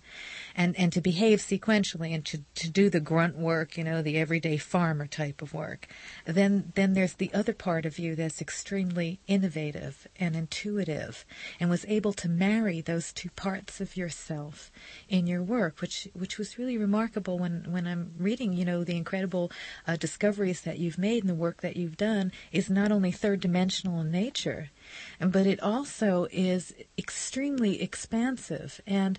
and, 0.56 0.78
and 0.78 0.91
to 0.93 1.01
behave 1.01 1.39
sequentially 1.39 2.13
and 2.13 2.25
to, 2.25 2.41
to 2.56 2.69
do 2.69 2.89
the 2.89 2.99
grunt 2.99 3.38
work, 3.38 3.78
you 3.78 3.84
know, 3.84 4.01
the 4.01 4.17
everyday 4.17 4.58
farmer 4.58 5.08
type 5.08 5.41
of 5.41 5.54
work. 5.54 5.88
Then, 6.25 6.71
then 6.75 6.93
there's 6.93 7.13
the 7.13 7.34
other 7.34 7.54
part 7.54 7.86
of 7.86 7.99
you 7.99 8.15
that's 8.15 8.41
extremely 8.41 9.19
innovative 9.28 10.08
and 10.19 10.36
intuitive 10.36 11.25
and 11.60 11.69
was 11.69 11.86
able 11.88 12.13
to 12.13 12.30
marry 12.30 12.82
those 12.82 13.12
two 13.12 13.30
parts 13.32 13.82
of 13.82 13.97
yourself 13.97 14.71
in 15.10 15.28
your 15.28 15.43
work, 15.43 15.82
which, 15.82 16.08
which 16.13 16.38
was 16.38 16.58
really 16.58 16.78
remarkable 16.78 17.38
when, 17.38 17.65
when 17.69 17.88
I'm 17.88 18.13
reading, 18.17 18.54
you 18.54 18.65
know, 18.65 18.84
the 18.84 18.97
incredible 18.97 19.51
uh, 19.88 19.95
discoveries 19.95 20.62
that 20.62 20.80
you've 20.80 20.97
made 20.97 21.23
and 21.23 21.30
the 21.30 21.36
work 21.36 21.62
that 21.62 21.75
you've 21.75 21.97
done 21.97 22.32
is 22.51 22.69
not 22.69 22.91
only 22.91 23.12
third 23.12 23.39
dimensional 23.39 23.99
in 24.01 24.12
nature, 24.12 24.69
but 25.19 25.47
it 25.47 25.59
also 25.61 26.27
is 26.31 26.73
extremely 26.97 27.81
expansive. 27.81 28.81
And 28.85 29.17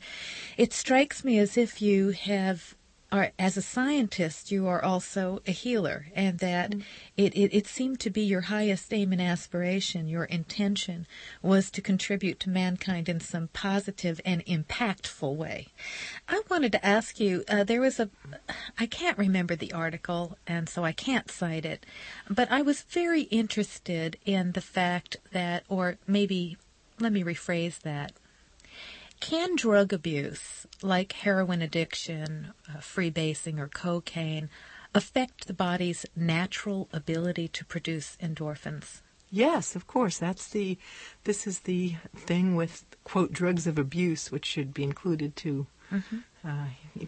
it 0.57 0.73
strikes 0.73 1.25
me 1.25 1.39
as 1.39 1.57
if 1.57 1.81
you 1.83 2.11
have, 2.11 2.75
are, 3.13 3.31
as 3.39 3.57
a 3.57 3.63
scientist, 3.63 4.51
you 4.51 4.67
are 4.67 4.83
also 4.83 5.41
a 5.47 5.53
healer, 5.53 6.07
and 6.15 6.39
that 6.41 6.75
it, 7.17 7.37
it, 7.37 7.55
it 7.57 7.67
seemed 7.67 8.01
to 8.01 8.11
be 8.11 8.23
your 8.23 8.43
highest 8.43 8.93
aim 8.93 9.13
and 9.13 9.23
aspiration, 9.23 10.09
your 10.09 10.25
intention 10.25 11.07
was 11.43 11.71
to 11.71 11.81
contribute 11.81 12.41
to 12.41 12.51
mankind 12.51 13.09
in 13.09 13.21
some 13.21 13.49
positive 13.53 14.21
and 14.25 14.45
impactful 14.47 15.35
way. 15.35 15.69
I 16.29 16.43
wanted 16.51 16.73
to 16.73 16.87
ask 16.87 17.21
you, 17.21 17.45
uh, 17.49 17.65
there 17.65 17.81
was 17.81 18.01
a, 18.01 18.11
I 18.79 18.87
can't 18.87 19.19
remember 19.19 19.55
the 19.55 19.73
article, 19.73 20.37
and 20.47 20.69
so 20.69 20.85
I 20.85 20.93
can't 20.93 21.31
cite 21.31 21.65
it, 21.65 21.87
but 22.29 22.51
I 22.51 22.63
was 22.63 22.83
very 22.83 23.23
interested 23.23 24.17
in 24.25 24.53
the 24.53 24.61
fact 24.61 25.17
that, 25.33 25.63
or 25.69 25.99
maybe, 26.07 26.57
let 26.99 27.13
me 27.13 27.23
rephrase 27.23 27.81
that. 27.81 28.13
Can 29.21 29.57
drug 29.57 29.93
abuse, 29.93 30.67
like 30.83 31.13
heroin 31.13 31.63
addiction, 31.63 32.53
uh, 32.69 32.79
freebasing, 32.79 33.59
or 33.59 33.69
cocaine, 33.69 34.51
affect 34.95 35.47
the 35.47 35.55
body's 35.55 36.07
natural 36.15 36.89
ability 36.93 37.49
to 37.49 37.65
produce 37.65 38.17
endorphins? 38.23 39.01
Yes, 39.31 39.75
of 39.75 39.87
course. 39.87 40.19
That's 40.19 40.49
the. 40.49 40.79
This 41.25 41.47
is 41.47 41.61
the 41.61 41.97
thing 42.15 42.55
with 42.57 42.85
quote 43.05 43.33
drugs 43.33 43.67
of 43.67 43.79
abuse, 43.79 44.31
which 44.31 44.45
should 44.45 44.73
be 44.73 44.85
included 44.85 45.35
too. 45.35 45.67
Uh, 46.45 46.67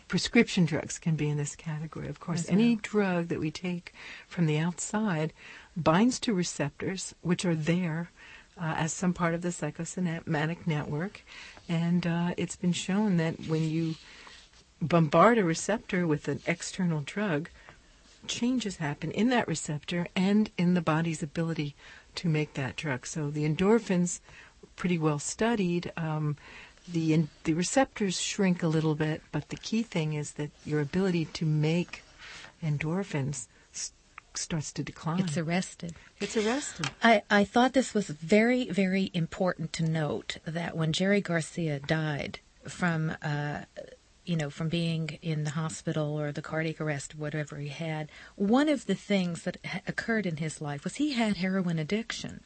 prescription 0.08 0.64
drugs 0.64 0.98
can 0.98 1.16
be 1.16 1.28
in 1.28 1.36
this 1.36 1.56
category. 1.56 2.08
Of 2.08 2.20
course, 2.20 2.48
any 2.48 2.74
well. 2.74 2.80
drug 2.82 3.28
that 3.28 3.40
we 3.40 3.50
take 3.50 3.92
from 4.26 4.46
the 4.46 4.58
outside 4.58 5.32
binds 5.76 6.18
to 6.20 6.34
receptors, 6.34 7.14
which 7.22 7.44
are 7.44 7.54
there 7.54 8.10
uh, 8.60 8.74
as 8.76 8.92
some 8.92 9.12
part 9.12 9.34
of 9.34 9.42
the 9.42 9.52
psychosomatic 9.52 10.66
network, 10.66 11.22
and 11.68 12.06
uh, 12.06 12.34
it's 12.36 12.56
been 12.56 12.72
shown 12.72 13.16
that 13.18 13.34
when 13.48 13.68
you 13.68 13.94
bombard 14.80 15.38
a 15.38 15.44
receptor 15.44 16.06
with 16.06 16.28
an 16.28 16.40
external 16.46 17.00
drug, 17.00 17.50
changes 18.26 18.76
happen 18.76 19.10
in 19.10 19.30
that 19.30 19.48
receptor 19.48 20.06
and 20.14 20.50
in 20.58 20.74
the 20.74 20.80
body's 20.80 21.22
ability 21.22 21.74
to 22.14 22.28
make 22.28 22.54
that 22.54 22.76
drug. 22.76 23.06
So 23.06 23.30
the 23.30 23.48
endorphins, 23.48 24.20
pretty 24.76 24.98
well 24.98 25.18
studied. 25.18 25.92
Um, 25.96 26.36
the 26.90 27.26
the 27.44 27.52
receptors 27.52 28.20
shrink 28.20 28.62
a 28.62 28.68
little 28.68 28.94
bit, 28.94 29.22
but 29.30 29.50
the 29.50 29.56
key 29.56 29.82
thing 29.82 30.14
is 30.14 30.32
that 30.32 30.50
your 30.64 30.80
ability 30.80 31.26
to 31.26 31.44
make 31.44 32.02
endorphins 32.62 33.46
starts 34.38 34.72
to 34.72 34.82
decline. 34.82 35.20
It's 35.20 35.36
arrested. 35.36 35.94
it's 36.20 36.36
arrested. 36.36 36.90
I, 37.02 37.22
I 37.30 37.44
thought 37.44 37.72
this 37.72 37.94
was 37.94 38.08
very, 38.08 38.68
very 38.70 39.10
important 39.14 39.72
to 39.74 39.82
note 39.84 40.38
that 40.46 40.76
when 40.76 40.92
Jerry 40.92 41.20
Garcia 41.20 41.80
died 41.80 42.40
from, 42.66 43.16
uh, 43.22 43.60
you 44.24 44.36
know, 44.36 44.50
from 44.50 44.68
being 44.68 45.18
in 45.22 45.44
the 45.44 45.50
hospital 45.50 46.18
or 46.20 46.32
the 46.32 46.42
cardiac 46.42 46.80
arrest, 46.80 47.14
whatever 47.16 47.56
he 47.56 47.68
had, 47.68 48.10
one 48.36 48.68
of 48.68 48.86
the 48.86 48.94
things 48.94 49.42
that 49.42 49.56
ha- 49.64 49.80
occurred 49.86 50.26
in 50.26 50.36
his 50.36 50.60
life 50.60 50.84
was 50.84 50.96
he 50.96 51.12
had 51.12 51.38
heroin 51.38 51.78
addiction. 51.78 52.40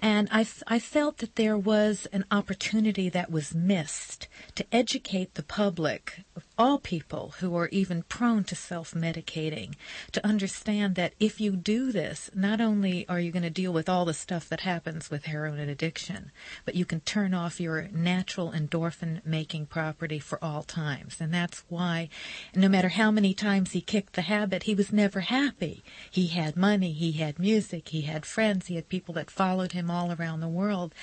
And 0.00 0.28
I, 0.30 0.46
I 0.66 0.78
felt 0.78 1.18
that 1.18 1.36
there 1.36 1.56
was 1.56 2.06
an 2.12 2.24
opportunity 2.30 3.08
that 3.08 3.30
was 3.30 3.54
missed 3.54 4.28
to 4.54 4.66
educate 4.72 5.34
the 5.34 5.42
public, 5.42 6.24
all 6.58 6.78
people 6.78 7.34
who 7.38 7.56
are 7.56 7.68
even 7.68 8.02
prone 8.04 8.44
to 8.44 8.54
self 8.54 8.92
medicating, 8.92 9.74
to 10.12 10.24
understand 10.26 10.94
that 10.94 11.14
if 11.18 11.40
you 11.40 11.52
do 11.56 11.92
this, 11.92 12.30
not 12.34 12.60
only 12.60 13.06
are 13.08 13.20
you 13.20 13.32
going 13.32 13.42
to 13.42 13.50
deal 13.50 13.72
with 13.72 13.88
all 13.88 14.04
the 14.04 14.14
stuff 14.14 14.48
that 14.48 14.60
happens 14.60 15.10
with 15.10 15.24
heroin 15.24 15.58
and 15.58 15.70
addiction, 15.70 16.30
but 16.64 16.74
you 16.74 16.84
can 16.84 17.00
turn 17.00 17.34
off 17.34 17.60
your 17.60 17.88
natural 17.92 18.52
endorphin 18.52 19.24
making 19.24 19.66
property 19.66 20.18
for 20.18 20.42
all 20.42 20.62
times. 20.62 21.20
And 21.20 21.32
that's 21.32 21.64
why, 21.68 22.08
no 22.54 22.68
matter 22.68 22.88
how 22.88 23.10
many 23.10 23.34
times 23.34 23.72
he 23.72 23.80
kicked 23.80 24.14
the 24.14 24.22
habit, 24.22 24.64
he 24.64 24.74
was 24.74 24.92
never 24.92 25.20
happy. 25.20 25.82
He 26.10 26.28
had 26.28 26.56
money, 26.56 26.92
he 26.92 27.12
had 27.12 27.38
music, 27.38 27.88
he 27.88 28.02
had 28.02 28.26
friends, 28.26 28.66
he 28.66 28.76
had 28.76 28.88
people 28.88 29.14
that 29.14 29.30
followed 29.30 29.72
him 29.72 29.83
all 29.90 30.12
around 30.12 30.40
the 30.40 30.48
world. 30.48 30.94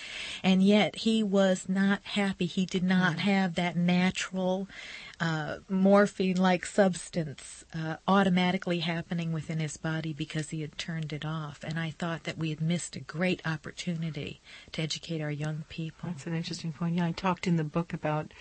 And 0.44 0.64
yet 0.64 0.98
he 0.98 1.24
was 1.24 1.68
not 1.68 2.02
happy. 2.04 2.46
He 2.46 2.66
did 2.66 2.84
not 2.84 3.20
have 3.20 3.56
that 3.56 3.76
natural 3.76 4.68
uh, 5.20 5.58
morphine 5.70 6.38
like 6.38 6.66
substance 6.66 7.64
uh, 7.76 7.98
automatically 8.08 8.80
happening 8.80 9.32
within 9.32 9.60
his 9.60 9.78
body 9.78 10.14
because 10.14 10.50
he 10.50 10.62
had 10.62 10.78
turned 10.78 11.14
it 11.14 11.24
off. 11.24 11.60
And 11.64 11.80
I 11.80 11.92
thought 11.92 12.24
that 12.24 12.38
we 12.38 12.50
had 12.50 12.60
missed 12.60 12.96
a 12.96 13.02
great 13.02 13.42
opportunity 13.46 14.42
to 14.72 14.82
educate 14.82 15.22
our 15.22 15.32
young 15.32 15.64
people. 15.70 16.10
That's 16.10 16.26
an 16.26 16.36
interesting 16.36 16.74
point. 16.74 16.96
Yeah, 16.96 17.06
I 17.06 17.12
talked 17.12 17.48
in 17.48 17.58
the 17.58 17.64
book 17.64 17.94
about. 17.94 18.34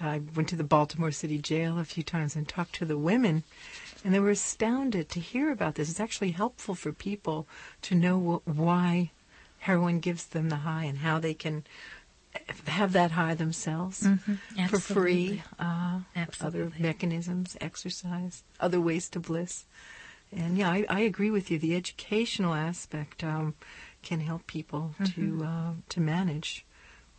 I 0.00 0.22
went 0.36 0.48
to 0.50 0.56
the 0.56 0.62
Baltimore 0.62 1.10
City 1.10 1.38
Jail 1.38 1.76
a 1.76 1.84
few 1.84 2.04
times 2.04 2.36
and 2.36 2.46
talked 2.46 2.76
to 2.76 2.84
the 2.84 2.96
women, 2.96 3.42
and 4.04 4.14
they 4.14 4.20
were 4.20 4.30
astounded 4.30 5.08
to 5.08 5.18
hear 5.18 5.50
about 5.50 5.74
this. 5.74 5.90
It's 5.90 5.98
actually 5.98 6.30
helpful 6.30 6.76
for 6.76 6.92
people 6.92 7.48
to 7.82 7.96
know 7.96 8.42
wh- 8.46 8.48
why 8.56 9.10
heroin 9.58 10.00
gives 10.00 10.26
them 10.26 10.48
the 10.48 10.56
high 10.56 10.84
and 10.84 10.98
how 10.98 11.18
they 11.18 11.34
can 11.34 11.64
have 12.66 12.92
that 12.92 13.10
high 13.12 13.34
themselves 13.34 14.06
for 14.70 14.78
free. 14.94 15.42
Uh, 15.58 16.00
Other 16.46 16.72
mechanisms, 16.78 17.56
exercise, 17.60 18.42
other 18.60 18.80
ways 18.80 19.08
to 19.10 19.20
bliss. 19.20 19.64
And 20.30 20.58
yeah, 20.58 20.70
I, 20.70 20.84
I 20.88 21.00
agree 21.00 21.30
with 21.30 21.50
you. 21.50 21.58
The 21.58 21.74
educational 21.74 22.54
aspect, 22.54 23.24
um, 23.24 23.54
can 24.02 24.20
help 24.20 24.46
people 24.46 24.94
to 25.14 25.44
uh, 25.44 25.72
to 25.88 26.00
manage 26.00 26.64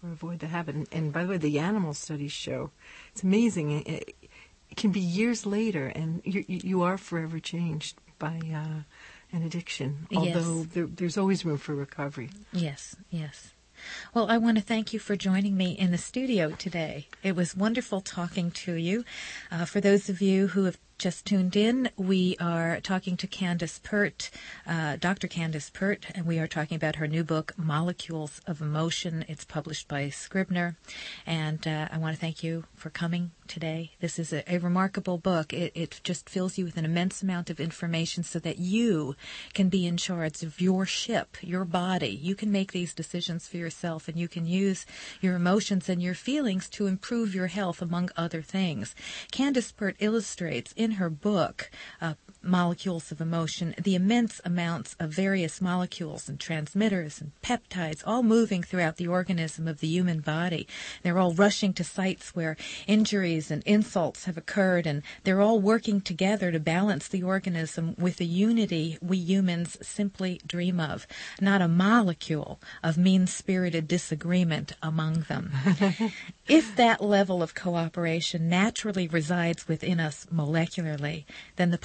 or 0.02 0.12
avoid 0.12 0.40
the 0.40 0.48
habit. 0.48 0.76
And, 0.76 0.88
and 0.92 1.12
by 1.12 1.24
the 1.24 1.30
way, 1.32 1.38
the 1.38 1.60
animal 1.60 1.94
studies 1.94 2.32
show 2.32 2.72
it's 3.12 3.24
amazing. 3.24 3.84
It, 3.86 4.16
it 4.70 4.78
can 4.78 4.92
be 4.92 5.00
years 5.00 5.46
later, 5.46 5.88
and 5.88 6.22
you, 6.24 6.46
you 6.48 6.82
are 6.84 6.98
forever 6.98 7.40
changed 7.40 7.98
by 8.20 8.40
uh, 8.54 8.84
an 9.32 9.44
addiction. 9.44 10.08
Although 10.16 10.58
Yes. 10.62 10.68
there, 10.74 10.86
there's 10.88 11.18
always 11.18 11.46
room 11.46 11.58
for 11.58 11.76
recovery. 11.76 12.30
Yes, 12.52 12.96
yes. 13.10 13.54
Well, 14.14 14.30
I 14.30 14.38
want 14.38 14.58
to 14.58 14.64
thank 14.64 14.92
you 14.92 15.00
for 15.00 15.16
joining 15.16 15.56
me 15.56 15.72
in 15.72 15.92
the 15.92 15.98
studio 15.98 16.52
today. 16.52 17.08
It 17.24 17.34
was 17.36 17.56
wonderful 17.56 18.02
talking 18.02 18.52
to 18.52 18.74
you. 18.74 19.06
Uh, 19.50 19.64
for 19.66 19.80
those 19.80 20.10
of 20.10 20.22
you 20.22 20.48
who 20.48 20.66
have 20.66 20.78
just 21.00 21.26
tuned 21.26 21.56
in, 21.56 21.90
we 21.96 22.36
are 22.42 22.82
talking 22.82 23.16
to 23.16 23.26
Candace 23.26 23.80
Pert, 23.82 24.30
uh, 24.68 24.98
Dr. 24.98 25.30
Candace 25.30 25.70
Pert, 25.70 26.06
and 26.14 26.26
we 26.26 26.40
are 26.40 26.48
talking 26.48 26.76
about 26.76 26.98
her 26.98 27.08
new 27.08 27.24
book, 27.24 27.54
Molecules 27.58 28.42
of 28.46 28.62
Emotion. 28.62 29.24
It's 29.30 29.46
published 29.46 29.88
by 29.88 30.10
Scribner. 30.10 30.76
And 31.26 31.66
uh, 31.66 31.88
I 31.90 31.98
want 31.98 32.16
to 32.16 32.20
thank 32.20 32.44
you 32.44 32.66
for 32.76 32.90
coming 32.90 33.32
today. 33.48 33.92
This 34.02 34.20
is 34.20 34.34
a, 34.34 34.44
a 34.54 34.60
remarkable 34.60 35.18
book. 35.18 35.54
It, 35.54 35.72
it 35.74 36.02
just 36.04 36.30
fills 36.30 36.58
you 36.58 36.66
with 36.66 36.78
an 36.78 36.86
immense 36.86 37.24
amount 37.24 37.50
of 37.50 37.62
information 37.62 38.24
so 38.24 38.38
that 38.40 38.60
you 38.60 39.16
can 39.54 39.70
be 39.70 39.88
in 39.88 39.96
charge 39.96 40.44
of 40.44 40.60
your 40.60 40.86
ship, 40.86 41.38
your 41.42 41.66
body. 41.66 42.10
You 42.10 42.36
can 42.36 42.52
make 42.52 42.74
these 42.74 42.94
decisions 42.94 43.48
for 43.48 43.58
yourself 43.58 44.08
and 44.08 44.18
you 44.18 44.28
can 44.28 44.46
use 44.46 44.86
your 45.22 45.36
emotions 45.36 45.88
and 45.88 46.02
your 46.02 46.14
feelings 46.14 46.70
to 46.70 46.88
improve 46.88 47.34
your 47.34 47.48
health, 47.48 47.82
among 47.82 48.10
other 48.18 48.42
things. 48.42 48.94
Candace 49.32 49.72
Pert 49.72 49.96
illustrates 50.00 50.74
in 50.74 50.89
her 50.92 51.10
book, 51.10 51.70
uh, 52.02 52.14
Molecules 52.42 53.12
of 53.12 53.20
Emotion, 53.20 53.76
the 53.82 53.96
immense 53.96 54.40
amounts 54.46 54.96
of 55.00 55.12
various 55.12 55.60
molecules 55.60 56.30
and 56.30 56.40
transmitters 56.40 57.20
and 57.20 57.32
peptides 57.42 58.02
all 58.06 58.24
moving 58.24 58.64
throughout 58.64 58.96
the 58.96 59.08
organism 59.08 59.68
of 59.68 59.80
the 59.80 59.88
human 59.88 60.22
body. 60.22 60.68
They're 61.04 61.20
all 61.20 61.34
rushing 61.34 61.74
to 61.74 61.84
sites 61.84 62.36
where 62.36 62.56
injuries 62.88 63.52
and 63.52 63.62
insults 63.64 64.26
have 64.26 64.38
occurred, 64.38 64.88
and 64.88 65.04
they're 65.24 65.42
all 65.42 65.60
working 65.60 66.00
together 66.00 66.52
to 66.52 66.60
balance 66.60 67.08
the 67.08 67.24
organism 67.24 67.96
with 67.98 68.18
the 68.18 68.26
unity 68.26 68.98
we 69.02 69.18
humans 69.18 69.78
simply 69.82 70.40
dream 70.48 70.80
of, 70.80 71.06
not 71.42 71.62
a 71.62 71.68
molecule 71.68 72.60
of 72.84 72.98
mean 72.98 73.28
spirited 73.28 73.88
disagreement 73.88 74.74
among 74.82 75.22
them. 75.28 75.52
if 76.48 76.76
that 76.76 77.04
level 77.04 77.44
of 77.44 77.54
cooperation 77.54 78.48
naturally 78.48 79.08
resides 79.08 79.68
within 79.68 80.00
us 80.00 80.26
molecularly, 80.34 81.26
then 81.58 81.72
the 81.72 81.78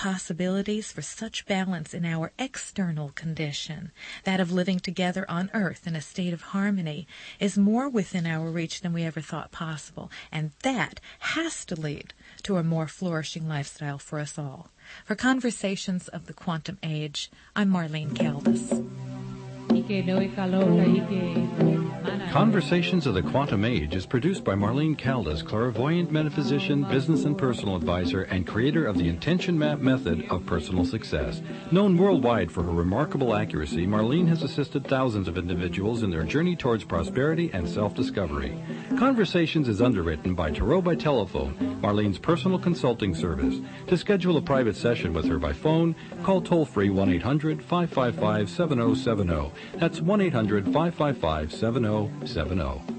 possibilities 0.45 0.93
for 0.93 1.01
such 1.01 1.47
balance 1.47 1.95
in 1.95 2.05
our 2.05 2.31
external 2.39 3.09
condition, 3.15 3.91
that 4.25 4.41
of 4.41 4.53
living 4.53 4.79
together 4.79 5.25
on 5.27 5.51
earth 5.55 5.87
in 5.87 5.97
a 5.97 6.03
state 6.03 6.35
of 6.35 6.53
harmony, 6.53 7.07
is 7.41 7.57
more 7.57 7.89
within 7.89 8.27
our 8.27 8.51
reach 8.51 8.83
than 8.83 8.93
we 8.93 9.05
ever 9.05 9.23
thought 9.23 9.51
possible. 9.51 10.11
And 10.31 10.51
that 10.63 11.01
has 11.21 11.65
to 11.65 11.81
lead 11.81 12.13
to 12.43 12.59
a 12.59 12.63
more 12.63 12.87
flourishing 12.87 13.49
lifestyle 13.49 13.99
for 13.99 14.19
us 14.19 14.39
all. 14.39 14.69
For 15.07 15.15
Conversations 15.15 16.09
of 16.09 16.27
the 16.27 16.35
Quantum 16.35 16.77
Age, 16.83 17.31
I'm 17.57 17.71
Marlene 17.71 18.15
Caldas. 18.15 19.14
Conversations 22.33 23.07
of 23.07 23.15
the 23.15 23.23
Quantum 23.23 23.65
Age 23.65 23.95
is 23.95 24.05
produced 24.07 24.43
by 24.43 24.55
Marlene 24.55 24.99
Caldas, 24.99 25.45
clairvoyant 25.45 26.11
metaphysician, 26.11 26.83
business 26.85 27.25
and 27.25 27.39
personal 27.39 27.77
advisor, 27.77 28.23
and 28.23 28.45
creator 28.47 28.87
of 28.87 28.97
the 28.99 29.09
Intention 29.09 29.59
Map 29.59 29.79
method 29.79 30.27
of 30.31 30.47
personal 30.47 30.85
success. 30.85 31.41
Known 31.71 31.97
worldwide 31.97 32.51
for 32.51 32.65
her 32.65 32.73
remarkable 32.73 33.37
accuracy, 33.37 33.87
Marlene 33.87 34.27
has 34.27 34.43
assisted 34.43 34.89
thousands 34.89 35.29
of 35.29 35.39
individuals 35.39 36.03
in 36.03 36.11
their 36.11 36.25
journey 36.25 36.57
towards 36.57 36.83
prosperity 36.83 37.51
and 37.53 37.69
self-discovery. 37.69 38.61
Conversations 38.99 39.69
is 39.69 39.81
underwritten 39.81 40.35
by 40.35 40.51
Tarot 40.51 40.83
by 40.83 40.97
Telephone, 40.97 41.55
Marlene's 41.81 42.19
personal 42.19 42.59
consulting 42.59 43.15
service. 43.15 43.61
To 43.87 43.97
schedule 43.97 44.39
a 44.39 44.43
private 44.43 44.75
session 44.77 45.13
with 45.13 45.27
her 45.27 45.39
by 45.39 45.53
phone, 45.53 45.95
call 46.25 46.41
toll-free 46.41 46.89
1-800-555-7070. 46.89 49.53
That's 49.79 50.01
1-800-555-7070. 50.01 52.94